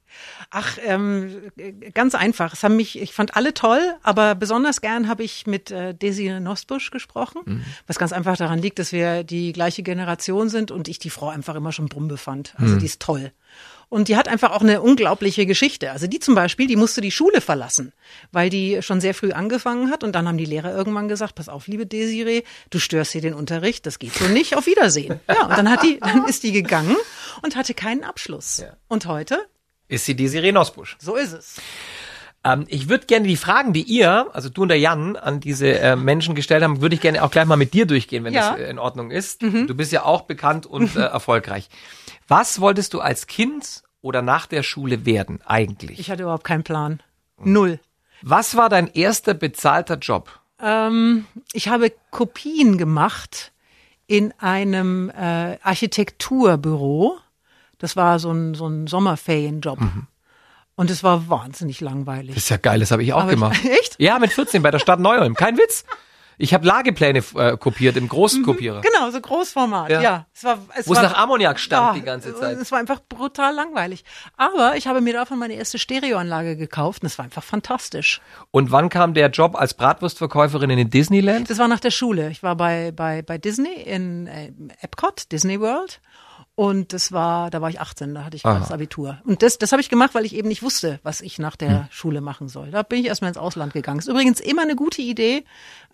[0.50, 1.30] Ach, ähm,
[1.94, 2.54] ganz einfach.
[2.54, 6.40] Es haben mich, ich fand alle toll, aber besonders gern habe ich mit äh, Desiree
[6.40, 7.64] Nosbusch gesprochen, mhm.
[7.86, 11.28] was ganz einfach daran liegt, dass wir die gleiche Generation sind und ich die Frau
[11.28, 12.54] einfach immer schon Brumbe fand.
[12.56, 12.78] Also mhm.
[12.78, 13.32] die ist toll.
[13.90, 15.92] Und die hat einfach auch eine unglaubliche Geschichte.
[15.92, 17.92] Also die zum Beispiel, die musste die Schule verlassen,
[18.32, 20.04] weil die schon sehr früh angefangen hat.
[20.04, 23.34] Und dann haben die Lehrer irgendwann gesagt, pass auf, liebe Desiree, du störst hier den
[23.34, 25.20] Unterricht, das geht so nicht, auf Wiedersehen.
[25.28, 26.96] Ja, und dann hat die, dann ist die gegangen
[27.42, 28.58] und hatte keinen Abschluss.
[28.58, 28.76] Ja.
[28.88, 29.38] Und heute
[29.88, 30.96] ist sie Desiree Nosbusch.
[30.98, 31.56] So ist es.
[32.44, 35.78] Ähm, ich würde gerne die Fragen, die ihr, also du und der Jan, an diese
[35.78, 38.52] äh, Menschen gestellt haben, würde ich gerne auch gleich mal mit dir durchgehen, wenn ja.
[38.52, 39.42] das äh, in Ordnung ist.
[39.42, 39.66] Mhm.
[39.66, 41.68] Du bist ja auch bekannt und äh, erfolgreich.
[42.28, 45.98] Was wolltest du als Kind oder nach der Schule werden eigentlich?
[45.98, 47.02] Ich hatte überhaupt keinen Plan.
[47.38, 47.80] Null.
[48.22, 50.40] Was war dein erster bezahlter Job?
[50.60, 53.52] Ähm, ich habe Kopien gemacht
[54.06, 57.18] in einem äh, Architekturbüro
[57.78, 59.80] das war so ein, so ein Sommerferienjob.
[59.80, 60.06] Mhm.
[60.74, 62.34] Und es war wahnsinnig langweilig.
[62.34, 63.58] Das ist ja geil, das habe ich auch Aber gemacht.
[63.62, 63.96] Ich, echt?
[63.98, 65.34] Ja, mit 14 bei der Stadt Neuholm.
[65.34, 65.84] Kein Witz.
[66.38, 68.80] Ich habe Lagepläne äh, kopiert im großen mhm, Kopierer.
[68.80, 69.90] Genau, so Großformat.
[69.90, 72.56] Ja, ja es war, es Wo es nach Ammoniak stank oh, die ganze Zeit.
[72.58, 74.04] Es war einfach brutal langweilig.
[74.36, 78.20] Aber ich habe mir davon meine erste Stereoanlage gekauft und es war einfach fantastisch.
[78.52, 81.50] Und wann kam der Job als Bratwurstverkäuferin in den Disneyland?
[81.50, 82.30] Das war nach der Schule.
[82.30, 86.00] Ich war bei bei bei Disney in äh, Epcot, Disney World
[86.58, 89.22] und das war, da war ich 18, da hatte ich gerade das Abitur.
[89.24, 91.82] Und das, das habe ich gemacht, weil ich eben nicht wusste, was ich nach der
[91.82, 91.86] hm.
[91.90, 92.72] Schule machen soll.
[92.72, 94.00] Da bin ich erstmal ins Ausland gegangen.
[94.00, 95.44] Ist übrigens immer eine gute Idee,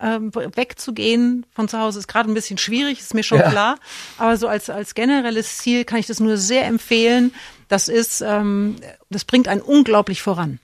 [0.01, 1.99] ähm, wegzugehen von zu Hause.
[1.99, 3.51] Ist gerade ein bisschen schwierig, ist mir schon ja.
[3.51, 3.77] klar.
[4.17, 7.31] Aber so als, als generelles Ziel kann ich das nur sehr empfehlen.
[7.67, 8.77] Das ist, ähm,
[9.11, 10.59] das bringt einen unglaublich voran.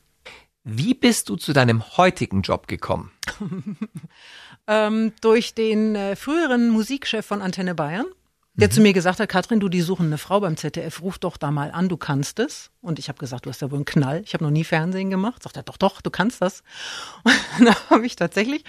[0.63, 3.11] Wie bist du zu deinem heutigen Job gekommen?
[4.65, 8.07] ähm, durch den äh, früheren Musikchef von Antenne Bayern
[8.53, 8.71] der mhm.
[8.71, 11.51] zu mir gesagt hat, Katrin, du, die suchen eine Frau beim ZDF, ruf doch da
[11.51, 12.71] mal an, du kannst es.
[12.81, 14.21] Und ich habe gesagt, du hast ja wohl einen Knall.
[14.25, 15.43] Ich habe noch nie Fernsehen gemacht.
[15.43, 16.63] Sagt er, doch, doch, du kannst das.
[17.59, 18.63] Und da habe ich tatsächlich,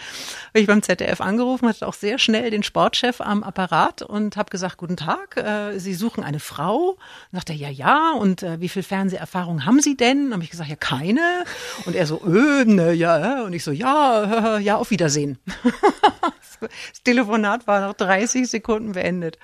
[0.49, 4.51] habe ich beim ZDF angerufen, hatte auch sehr schnell den Sportchef am Apparat und habe
[4.51, 6.91] gesagt, guten Tag, äh, Sie suchen eine Frau.
[6.91, 6.99] Und
[7.33, 8.13] sagt er, ja, ja.
[8.13, 10.25] Und äh, wie viel Fernseherfahrung haben Sie denn?
[10.25, 11.45] Dann habe ich gesagt, ja, keine.
[11.87, 13.43] Und er so, öh, ne, ja.
[13.45, 15.39] Und ich so, ja, ja, auf Wiedersehen.
[16.63, 19.39] Das Telefonat war nach 30 Sekunden beendet.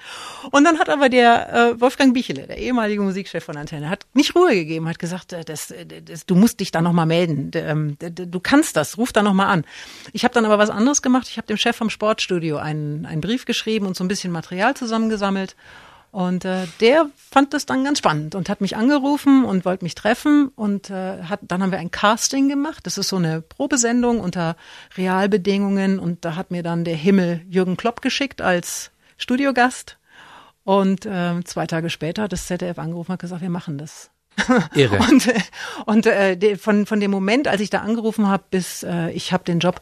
[0.53, 4.37] Und dann hat aber der äh, Wolfgang Bichele, der ehemalige Musikchef von Antenne, hat nicht
[4.37, 7.51] Ruhe gegeben, hat gesagt, äh, das, äh, das, du musst dich da nochmal melden.
[7.55, 9.65] Ähm, du kannst das, ruf da nochmal an.
[10.13, 11.29] Ich habe dann aber was anderes gemacht.
[11.29, 14.75] Ich habe dem Chef vom Sportstudio einen, einen Brief geschrieben und so ein bisschen Material
[14.75, 15.57] zusammengesammelt.
[16.11, 19.95] Und äh, der fand das dann ganz spannend und hat mich angerufen und wollte mich
[19.95, 20.49] treffen.
[20.49, 22.87] Und äh, hat, dann haben wir ein Casting gemacht.
[22.87, 24.57] Das ist so eine Probesendung unter
[24.97, 25.99] Realbedingungen.
[25.99, 29.99] Und da hat mir dann der Himmel Jürgen Klopp geschickt als Studiogast.
[30.65, 34.11] Und äh, zwei Tage später hat das ZDF angerufen und gesagt, wir machen das.
[34.75, 34.99] Irre.
[35.11, 35.41] Und, äh,
[35.87, 39.33] und äh, de- von, von dem Moment, als ich da angerufen habe, bis äh, ich
[39.33, 39.81] habe den Job,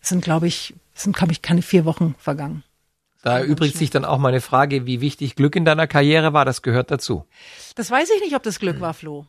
[0.00, 2.62] sind, glaube ich, sind, glaube ich, keine vier Wochen vergangen.
[3.22, 6.44] Da erübrigt sich dann auch meine Frage, wie wichtig Glück in deiner Karriere war.
[6.44, 7.24] Das gehört dazu.
[7.74, 9.26] Das weiß ich nicht, ob das Glück war, Flo.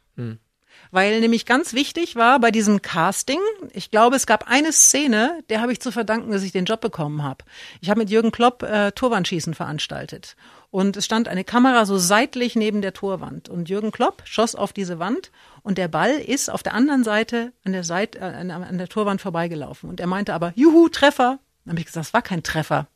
[0.92, 3.40] Weil nämlich ganz wichtig war bei diesem Casting,
[3.74, 6.82] ich glaube, es gab eine Szene, der habe ich zu verdanken, dass ich den Job
[6.82, 7.44] bekommen habe.
[7.82, 10.36] Ich habe mit Jürgen Klopp äh, Torwandschießen veranstaltet.
[10.70, 13.50] Und es stand eine Kamera so seitlich neben der Torwand.
[13.50, 15.32] Und Jürgen Klopp schoss auf diese Wand
[15.64, 19.22] und der Ball ist auf der anderen Seite an der, Seite, äh, an, der Torwand
[19.22, 19.90] vorbeigelaufen.
[19.90, 21.40] Und er meinte aber, juhu, Treffer.
[21.66, 22.88] Dann habe ich gesagt, es war kein Treffer.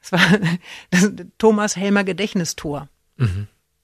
[0.00, 0.20] Es war
[0.90, 2.88] das Thomas Helmer Gedächtnistor.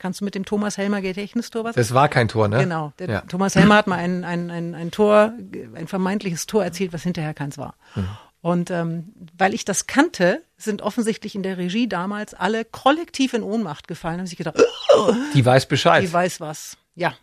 [0.05, 1.77] Kannst du mit dem Thomas Helmer Gedächtnistor was?
[1.77, 2.59] Das war kein Tor, ne?
[2.59, 2.93] Genau.
[3.01, 3.23] Ja.
[3.23, 5.33] Thomas Helmer hat mal ein, ein, ein, ein Tor,
[5.75, 7.75] ein vermeintliches Tor erzielt, was hinterher keins war.
[7.95, 8.09] Mhm.
[8.43, 13.43] Und ähm, weil ich das kannte, sind offensichtlich in der Regie damals alle kollektiv in
[13.43, 14.19] Ohnmacht gefallen.
[14.19, 14.63] Haben sich gedacht,
[15.35, 16.03] Die weiß Bescheid.
[16.03, 16.77] die weiß was.
[16.95, 17.15] Ja.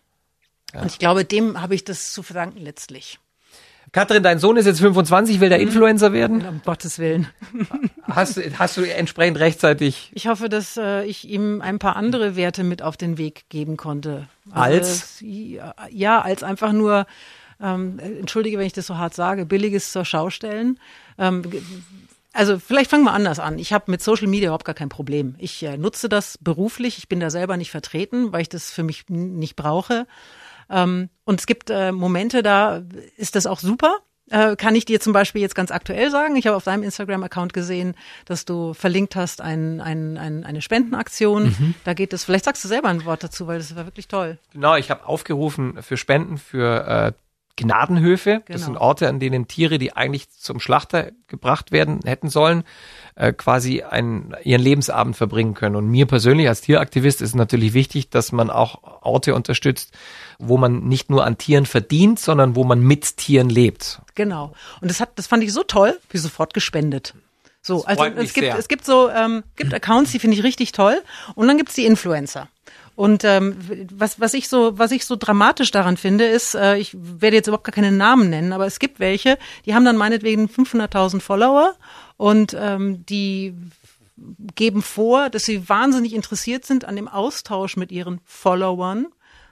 [0.74, 3.20] Und ich glaube, dem habe ich das zu verdanken letztlich.
[3.94, 6.46] Katrin, dein Sohn ist jetzt 25, will der Influencer werden?
[6.48, 7.28] Um Gottes Willen.
[8.08, 12.38] Hast, du- hast du entsprechend rechtzeitig Ich hoffe, dass äh, ich ihm ein paar andere
[12.38, 14.28] Werte mit auf den Weg geben konnte.
[14.52, 15.20] Als?
[15.20, 15.24] es-
[15.90, 17.06] ja, als einfach nur,
[17.62, 20.80] ähm, entschuldige, wenn ich das so hart sage, billiges zur Schau stellen.
[21.18, 21.44] Ähm,
[22.34, 23.60] also vielleicht fangen wir anders an.
[23.60, 25.36] Ich habe mit Social Media überhaupt gar kein Problem.
[25.38, 26.98] Ich äh, nutze das beruflich.
[26.98, 30.08] Ich bin da selber nicht vertreten, weil ich das für mich nicht brauche.
[30.72, 32.82] Ähm, und es gibt äh, Momente, da
[33.18, 33.98] ist das auch super.
[34.30, 36.38] Äh, kann ich dir zum Beispiel jetzt ganz aktuell sagen.
[36.38, 41.76] Ich habe auf deinem Instagram-Account gesehen, dass du verlinkt hast ein, ein, ein, eine Spendenaktion.
[41.84, 44.38] Da geht es, vielleicht sagst du selber ein Wort dazu, weil das war wirklich toll.
[44.54, 47.12] Genau, ich habe aufgerufen für Spenden für äh,
[47.56, 48.42] Gnadenhöfe.
[48.48, 48.66] Das Genau.
[48.66, 52.64] sind Orte, an denen Tiere, die eigentlich zum Schlachter gebracht werden hätten sollen,
[53.16, 55.76] äh, quasi einen, ihren Lebensabend verbringen können.
[55.76, 59.94] Und mir persönlich als Tieraktivist ist natürlich wichtig, dass man auch Orte unterstützt,
[60.40, 64.02] wo man nicht nur an Tieren verdient, sondern wo man mit Tieren lebt.
[64.16, 64.54] Genau.
[64.82, 67.14] Und das hat, das fand ich so toll, wie sofort gespendet.
[67.64, 68.58] So, also es gibt, sehr.
[68.58, 71.02] es gibt so, ähm, gibt Accounts, die finde ich richtig toll.
[71.36, 72.48] Und dann gibt's die Influencer.
[73.02, 73.58] Und ähm,
[73.92, 77.48] was, was ich so, was ich so dramatisch daran finde, ist, äh, ich werde jetzt
[77.48, 81.74] überhaupt gar keine Namen nennen, aber es gibt welche, die haben dann meinetwegen 500.000 Follower
[82.18, 83.56] und ähm, die
[84.54, 89.08] geben vor, dass sie wahnsinnig interessiert sind an dem Austausch mit ihren Followern.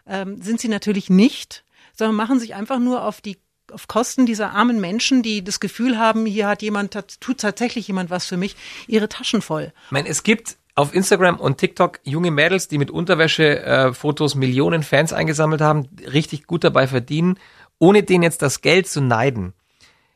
[0.06, 1.64] Ähm, sind sie natürlich nicht,
[1.98, 3.40] sondern machen sich einfach nur auf die
[3.72, 8.12] auf Kosten dieser armen Menschen, die das Gefühl haben, hier hat jemand, tut tatsächlich jemand
[8.12, 8.56] was für mich,
[8.88, 9.74] ihre Taschen voll.
[9.86, 15.12] Ich meine, es gibt auf Instagram und TikTok junge Mädels, die mit Unterwäsche-Fotos Millionen Fans
[15.12, 17.38] eingesammelt haben, richtig gut dabei verdienen,
[17.80, 19.54] ohne denen jetzt das Geld zu neiden.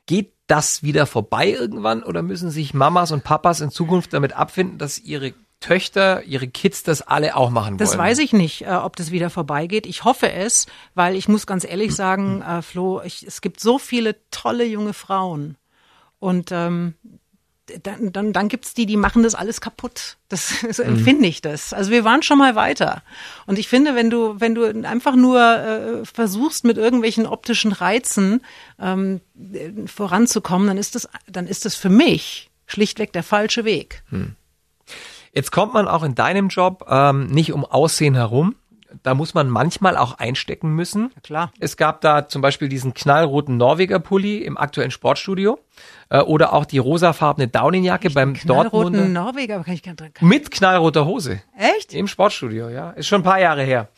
[0.05, 4.77] Geht das wieder vorbei irgendwann oder müssen sich Mamas und Papas in Zukunft damit abfinden,
[4.77, 7.99] dass ihre Töchter, ihre Kids das alle auch machen Das wollen?
[7.99, 9.85] weiß ich nicht, äh, ob das wieder vorbeigeht.
[9.85, 13.79] Ich hoffe es, weil ich muss ganz ehrlich sagen, äh, Flo, ich, es gibt so
[13.79, 15.57] viele tolle junge Frauen.
[16.19, 16.95] Und ähm,
[17.83, 20.17] dann, dann, dann gibt's die, die machen das alles kaputt.
[20.29, 21.73] Das so empfinde ich das.
[21.73, 23.03] Also wir waren schon mal weiter.
[23.45, 28.41] Und ich finde, wenn du, wenn du einfach nur äh, versuchst, mit irgendwelchen optischen Reizen
[28.79, 29.21] ähm,
[29.53, 34.03] äh, voranzukommen, dann ist das, dann ist das für mich schlichtweg der falsche Weg.
[35.33, 38.55] Jetzt kommt man auch in deinem Job ähm, nicht um Aussehen herum.
[39.01, 41.11] Da muss man manchmal auch einstecken müssen.
[41.23, 41.51] klar.
[41.59, 45.59] Es gab da zum Beispiel diesen knallroten Norweger Pulli im aktuellen Sportstudio
[46.09, 50.21] äh, oder auch die rosafarbene Daunenjacke beim Knallroten Dortmunder Norweger, aber kann ich gar nicht
[50.21, 51.93] mit knallroter Hose Echt?
[51.93, 52.69] im Sportstudio.
[52.69, 53.89] Ja, ist schon ein paar Jahre her.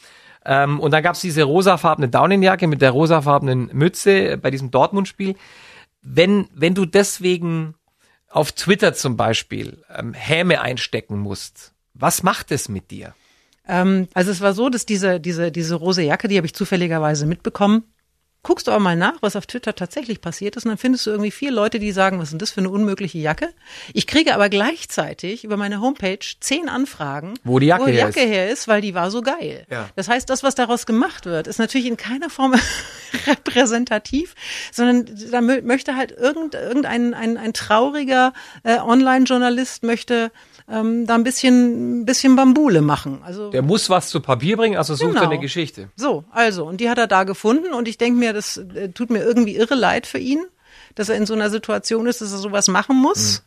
[0.46, 5.36] Ähm, und dann gab's diese rosafarbene Daunenjacke mit der rosafarbenen Mütze bei diesem Dortmund-Spiel.
[6.02, 7.76] Wenn wenn du deswegen
[8.30, 13.16] auf Twitter zum Beispiel ähm, Häme einstecken musst, was macht es mit dir?
[13.68, 17.26] Ähm, also es war so, dass diese, diese, diese rose Jacke, die habe ich zufälligerweise
[17.26, 17.84] mitbekommen.
[18.44, 21.10] Guckst du aber mal nach, was auf Twitter tatsächlich passiert ist, und dann findest du
[21.10, 23.50] irgendwie vier Leute, die sagen, was ist denn das für eine unmögliche Jacke?
[23.92, 28.06] Ich kriege aber gleichzeitig über meine Homepage zehn Anfragen, Wo die Jacke wo die her
[28.06, 28.28] Jacke ist.
[28.30, 29.66] her ist, weil die war so geil.
[29.72, 29.90] Ja.
[29.96, 32.54] Das heißt, das, was daraus gemacht wird, ist natürlich in keiner Form
[33.26, 34.36] repräsentativ,
[34.72, 38.32] sondern da mö- möchte halt irgend, irgendein ein, ein trauriger
[38.64, 40.32] äh, Online-Journalist möchte
[40.70, 43.22] ähm, da ein bisschen, ein bisschen Bambule machen.
[43.24, 45.30] Also Der muss was zu Papier bringen, also sucht er Genau.
[45.32, 45.90] eine Geschichte.
[45.96, 49.10] so, also, und die hat er da gefunden und ich denke mir, das äh, tut
[49.10, 50.44] mir irgendwie irre leid für ihn,
[50.96, 53.44] dass er in so einer Situation ist, dass er sowas machen muss.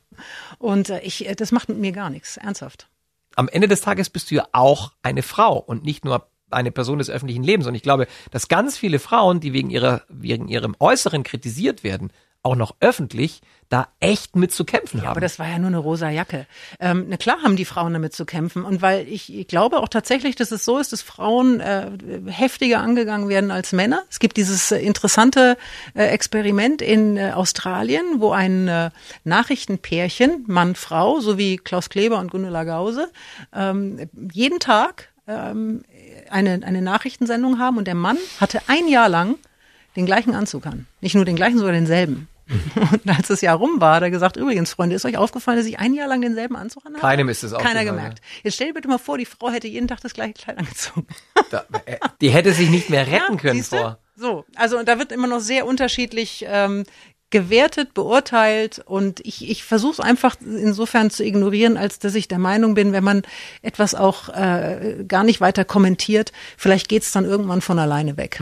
[0.59, 2.89] Und äh, ich, äh, das macht mit mir gar nichts, ernsthaft.
[3.37, 6.99] am Ende des Tages bist du ja auch eine Frau und nicht nur eine Person
[6.99, 7.67] des öffentlichen Lebens.
[7.67, 12.11] Und ich glaube, dass ganz viele Frauen, die wegen ihrer, wegen ihrem Äußeren kritisiert werden,
[12.43, 15.11] auch noch öffentlich da echt mit zu kämpfen haben.
[15.11, 16.47] Aber das war ja nur eine rosa Jacke.
[16.81, 18.65] Ähm, na klar haben die Frauen damit zu kämpfen.
[18.65, 21.91] Und weil ich, ich glaube auch tatsächlich, dass es so ist, dass Frauen äh,
[22.27, 24.05] heftiger angegangen werden als Männer.
[24.09, 25.59] Es gibt dieses äh, interessante
[25.95, 28.91] äh, Experiment in äh, Australien, wo ein äh,
[29.25, 33.11] Nachrichtenpärchen, Mann, Frau, so wie Klaus Kleber und Gundula Gause,
[33.55, 35.85] ähm, jeden Tag ähm,
[36.31, 39.35] eine, eine Nachrichtensendung haben und der Mann hatte ein Jahr lang
[39.99, 40.87] den gleichen Anzug an.
[41.01, 42.29] Nicht nur den gleichen, sondern denselben.
[42.93, 45.67] Und als das Jahr rum war, hat er gesagt, übrigens, Freunde, ist euch aufgefallen, dass
[45.67, 47.01] ich ein Jahr lang denselben Anzug anhabe?
[47.01, 48.23] Keinem ist es Keiner aufgefallen, gemerkt.
[48.43, 51.07] Jetzt stell dir bitte mal vor, die Frau hätte jeden Tag das gleiche Kleid angezogen.
[51.51, 53.99] Da, äh, die hätte sich nicht mehr retten Ja, können vor.
[54.17, 56.85] So, also und da wird immer noch sehr unterschiedlich ähm,
[57.31, 62.39] gewertet, beurteilt und ich, ich versuche es einfach insofern zu ignorieren, als dass ich der
[62.39, 63.23] Meinung bin, wenn man
[63.63, 68.41] etwas auch äh, gar nicht weiter kommentiert, vielleicht geht's dann irgendwann von alleine weg.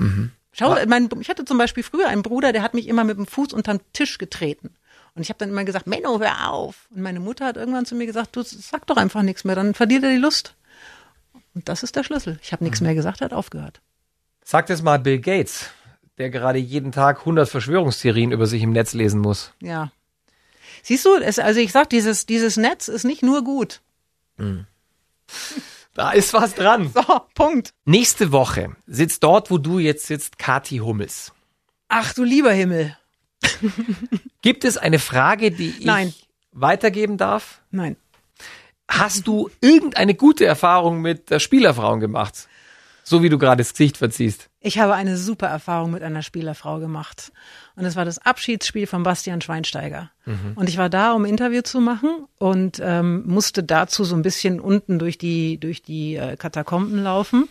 [0.58, 3.26] Schau, mein, ich hatte zum Beispiel früher einen Bruder, der hat mich immer mit dem
[3.26, 4.74] Fuß unterm Tisch getreten.
[5.14, 6.88] Und ich habe dann immer gesagt, Menno, hör auf.
[6.94, 9.74] Und meine Mutter hat irgendwann zu mir gesagt, du sag doch einfach nichts mehr, dann
[9.74, 10.54] verliert er die Lust.
[11.54, 12.38] Und das ist der Schlüssel.
[12.42, 13.80] Ich habe nichts mehr gesagt, er hat aufgehört.
[14.44, 15.70] Sagt es mal Bill Gates,
[16.16, 19.52] der gerade jeden Tag 100 Verschwörungstheorien über sich im Netz lesen muss.
[19.60, 19.90] Ja.
[20.82, 23.82] Siehst du, es, also ich sag, dieses, dieses Netz ist nicht nur gut.
[25.96, 26.90] Da ist was dran.
[26.94, 27.02] So,
[27.34, 27.72] Punkt.
[27.86, 31.32] Nächste Woche sitzt dort, wo du jetzt sitzt, Kati Hummels.
[31.88, 32.96] Ach du lieber Himmel.
[34.42, 36.12] Gibt es eine Frage, die ich Nein.
[36.52, 37.62] weitergeben darf?
[37.70, 37.96] Nein.
[38.88, 42.46] Hast du irgendeine gute Erfahrung mit der Spielerfrauen gemacht?
[43.08, 44.48] So wie du gerade das Gesicht verziehst.
[44.58, 47.30] Ich habe eine super Erfahrung mit einer Spielerfrau gemacht.
[47.76, 50.10] Und es war das Abschiedsspiel von Bastian Schweinsteiger.
[50.56, 54.22] Und ich war da, um ein Interview zu machen und ähm, musste dazu so ein
[54.22, 57.48] bisschen unten durch die, durch die äh, Katakomben laufen.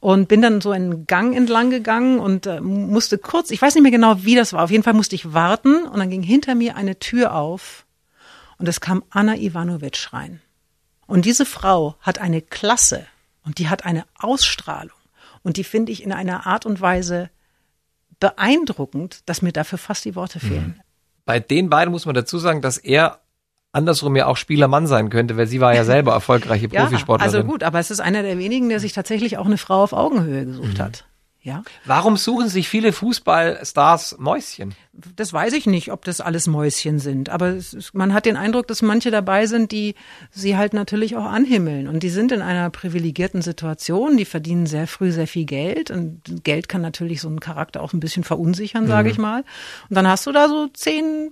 [0.00, 3.82] Und bin dann so einen Gang entlang gegangen und äh, musste kurz, ich weiß nicht
[3.82, 4.64] mehr genau, wie das war.
[4.64, 7.84] Auf jeden Fall musste ich warten und dann ging hinter mir eine Tür auf
[8.56, 10.40] und es kam Anna Ivanovic rein.
[11.06, 13.06] Und diese Frau hat eine Klasse
[13.46, 14.98] und die hat eine Ausstrahlung
[15.42, 17.30] und die finde ich in einer Art und Weise
[18.20, 20.80] beeindruckend, dass mir dafür fast die Worte fehlen.
[21.24, 23.20] Bei den beiden muss man dazu sagen, dass er
[23.72, 27.34] andersrum ja auch Spielermann sein könnte, weil sie war ja selber erfolgreiche Ja, Profisportlerin.
[27.34, 29.92] also gut, aber es ist einer der wenigen, der sich tatsächlich auch eine Frau auf
[29.92, 31.04] Augenhöhe gesucht hat.
[31.42, 34.74] Ja, Warum suchen sich viele Fußballstars Mäuschen?
[35.16, 38.66] Das weiß ich nicht, ob das alles Mäuschen sind, aber es man hat den Eindruck,
[38.66, 39.94] dass manche dabei sind, die
[40.30, 44.86] sie halt natürlich auch anhimmeln und die sind in einer privilegierten Situation, die verdienen sehr
[44.86, 48.86] früh sehr viel Geld und Geld kann natürlich so einen Charakter auch ein bisschen verunsichern,
[48.86, 49.44] sage ich mal.
[49.88, 51.30] Und dann hast du da so zehn,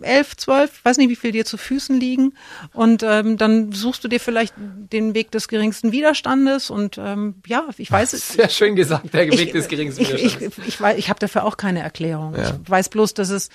[0.00, 2.34] elf, zwölf, weiß nicht, wie viel dir zu Füßen liegen
[2.72, 7.66] und ähm, dann suchst du dir vielleicht den Weg des geringsten Widerstandes und ähm, ja,
[7.76, 8.28] ich weiß es.
[8.28, 11.44] Sehr schön gesagt, der Weg des geringsten ich, ich, ich, ich, weiß, ich habe dafür
[11.44, 12.34] auch keine Erklärung.
[12.36, 13.48] Ich weiß bloß, dass es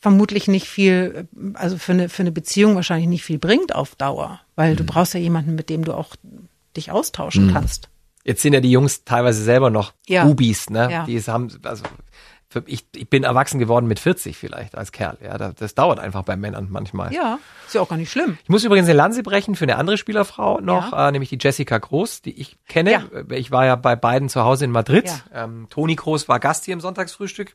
[0.00, 4.40] vermutlich nicht viel, also für eine, für eine Beziehung wahrscheinlich nicht viel bringt auf Dauer,
[4.56, 4.76] weil Mhm.
[4.78, 6.14] du brauchst ja jemanden, mit dem du auch
[6.76, 7.88] dich austauschen kannst.
[8.24, 10.24] Jetzt sind ja die Jungs teilweise selber noch Ja.
[10.24, 10.88] Bubis, ne?
[10.90, 11.04] Ja.
[11.06, 11.84] Die haben, also
[12.66, 15.18] ich, ich bin erwachsen geworden mit 40 vielleicht als Kerl.
[15.22, 17.12] Ja, das, das dauert einfach bei Männern manchmal.
[17.12, 18.38] Ja, ist ja auch gar nicht schlimm.
[18.42, 21.08] Ich muss übrigens eine Lanze brechen für eine andere Spielerfrau noch, Ja.
[21.08, 22.92] äh, nämlich die Jessica Groß, die ich kenne.
[22.92, 23.02] Ja.
[23.28, 25.06] Äh, Ich war ja bei beiden zu Hause in Madrid.
[25.32, 25.44] Ja.
[25.44, 27.54] Ähm, Toni Groß war Gast hier im Sonntagsfrühstück.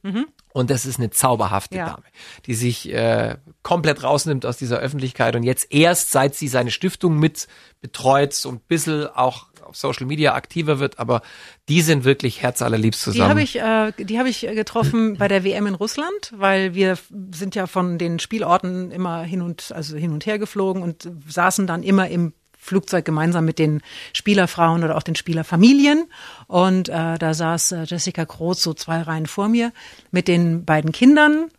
[0.51, 1.75] Und das ist eine zauberhafte.
[1.77, 2.03] Dame,
[2.45, 7.17] die sich äh, komplett rausnimmt aus dieser Öffentlichkeit und jetzt erst, seit sie seine Stiftung
[7.19, 7.47] mit
[7.81, 11.21] betreut, so ein bisschen auch auf Social Media aktiver wird, aber
[11.69, 13.29] die sind wirklich herzallerliebst Die zusammen.
[13.29, 16.97] habe ich, äh, die habe ich getroffen bei der WM in Russland, weil wir
[17.33, 21.67] sind ja von den Spielorten immer hin und also hin und her geflogen und saßen
[21.67, 23.81] dann immer im Flugzeug gemeinsam mit den
[24.13, 26.07] Spielerfrauen oder auch den Spielerfamilien.
[26.47, 29.71] Und äh, da saß äh, Jessica Groß so zwei Reihen vor mir
[30.11, 31.49] mit den beiden Kindern.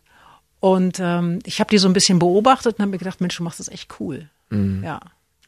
[0.59, 3.43] Und ähm, ich habe die so ein bisschen beobachtet und habe mir gedacht, Mensch, du
[3.43, 4.29] machst das echt cool.
[4.83, 4.99] Ja.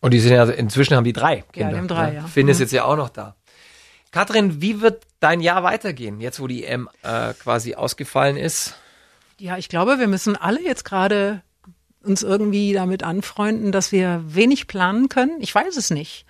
[0.04, 1.72] Und die sind ja, inzwischen haben die drei Kinder.
[1.72, 2.16] die haben drei, ne?
[2.18, 2.28] ja.
[2.28, 2.63] Finn ist Mhm.
[2.63, 3.38] jetzt ja auch noch da.
[4.12, 8.76] Katrin, wie wird dein Jahr weitergehen, jetzt wo die EM äh, quasi ausgefallen ist?
[9.39, 11.42] Ja, ich glaube, wir müssen alle jetzt gerade
[12.04, 15.38] uns irgendwie damit anfreunden, dass wir wenig planen können.
[15.39, 16.26] Ich weiß es nicht.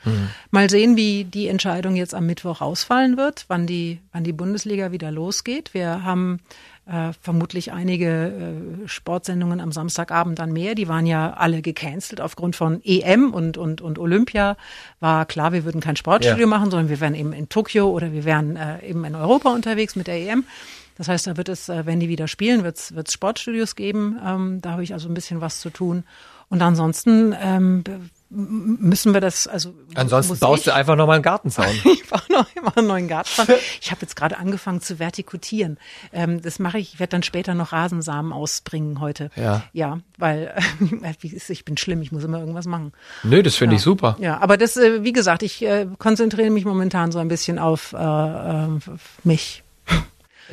[0.52, 4.92] Mal sehen, wie die Entscheidung jetzt am Mittwoch ausfallen wird, wann die, wann die Bundesliga
[4.92, 5.74] wieder losgeht.
[5.74, 6.40] Wir haben
[6.86, 8.08] äh, vermutlich einige
[8.84, 10.76] äh, Sportsendungen am Samstagabend dann mehr.
[10.76, 14.58] Die waren ja alle gecancelt aufgrund von EM und, und, und Olympia.
[15.00, 16.48] War klar, wir würden kein Sportstudio Ja.
[16.48, 19.96] machen, sondern wir wären eben in Tokio oder wir wären äh, eben in Europa unterwegs
[19.96, 20.44] mit der EM.
[20.98, 24.20] Das heißt, da wird es, äh, wenn die wieder spielen, wird es Sportstudios geben.
[24.24, 26.04] Ähm, da habe ich also ein bisschen was zu tun.
[26.50, 27.84] Und ansonsten ähm,
[28.30, 29.74] müssen wir das, also.
[29.96, 30.66] Ansonsten baust ich?
[30.66, 31.66] du einfach nochmal einen Gartenzaun.
[31.84, 33.56] ich baue noch immer einen neuen Gartenzaun.
[33.82, 35.78] Ich habe jetzt gerade angefangen zu vertikutieren.
[36.12, 39.32] Ähm, das mache ich, ich werde dann später noch Rasensamen ausbringen heute.
[39.36, 39.64] Ja.
[39.74, 40.54] Ja, weil
[41.02, 42.92] äh, ich bin schlimm, ich muss immer irgendwas machen.
[43.24, 43.78] Nö, das finde ja.
[43.78, 44.16] ich super.
[44.20, 47.94] Ja, aber das, äh, wie gesagt, ich äh, konzentriere mich momentan so ein bisschen auf
[47.94, 48.68] äh, äh,
[49.24, 49.64] mich.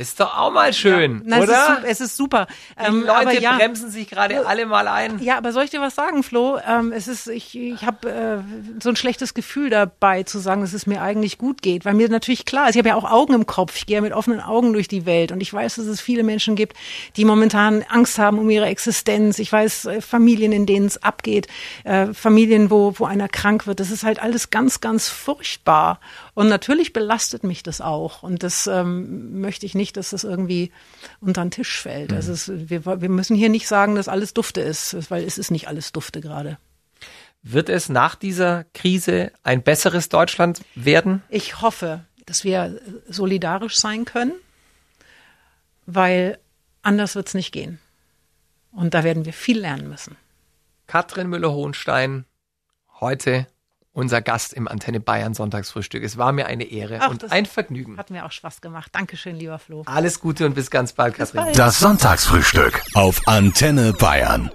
[0.01, 1.20] Ist doch auch mal schön, ja.
[1.26, 1.78] Na, oder?
[1.84, 2.46] Es ist, es ist super.
[2.80, 5.18] Die ähm, Leute ja, bremsen sich gerade alle mal ein.
[5.18, 6.59] Ja, aber soll ich dir was sagen, Flo?
[6.66, 10.72] Ähm, es ist, ich, ich habe äh, so ein schlechtes Gefühl dabei zu sagen, dass
[10.72, 13.34] es mir eigentlich gut geht, weil mir natürlich klar ist, ich habe ja auch Augen
[13.34, 13.76] im Kopf.
[13.76, 16.22] Ich gehe ja mit offenen Augen durch die Welt und ich weiß, dass es viele
[16.22, 16.78] Menschen gibt,
[17.18, 19.38] die momentan Angst haben um ihre Existenz.
[19.38, 21.46] Ich weiß äh, Familien, in denen es abgeht,
[21.84, 23.80] äh, Familien, wo wo einer krank wird.
[23.80, 26.01] Das ist halt alles ganz, ganz furchtbar.
[26.41, 28.22] Und natürlich belastet mich das auch.
[28.22, 30.72] Und das ähm, möchte ich nicht, dass das irgendwie
[31.20, 32.12] unter den Tisch fällt.
[32.12, 32.16] Mhm.
[32.16, 35.51] Also es, wir, wir müssen hier nicht sagen, dass alles Dufte ist, weil es ist
[35.51, 36.57] nicht alles Dufte gerade.
[37.43, 41.22] Wird es nach dieser Krise ein besseres Deutschland werden?
[41.28, 44.32] Ich hoffe, dass wir solidarisch sein können,
[45.84, 46.38] weil
[46.80, 47.80] anders wird es nicht gehen.
[48.72, 50.16] Und da werden wir viel lernen müssen.
[50.86, 52.24] Katrin Müller-Hohenstein,
[52.99, 53.47] heute
[53.93, 56.03] unser Gast im Antenne Bayern Sonntagsfrühstück.
[56.03, 57.99] Es war mir eine Ehre Ach, und ein Vergnügen.
[57.99, 58.91] Hat mir auch Spaß gemacht.
[58.95, 59.82] Dankeschön, lieber Flo.
[59.86, 61.53] Alles Gute und bis ganz bald, Katrin.
[61.55, 64.51] Das Sonntagsfrühstück auf Antenne Bayern.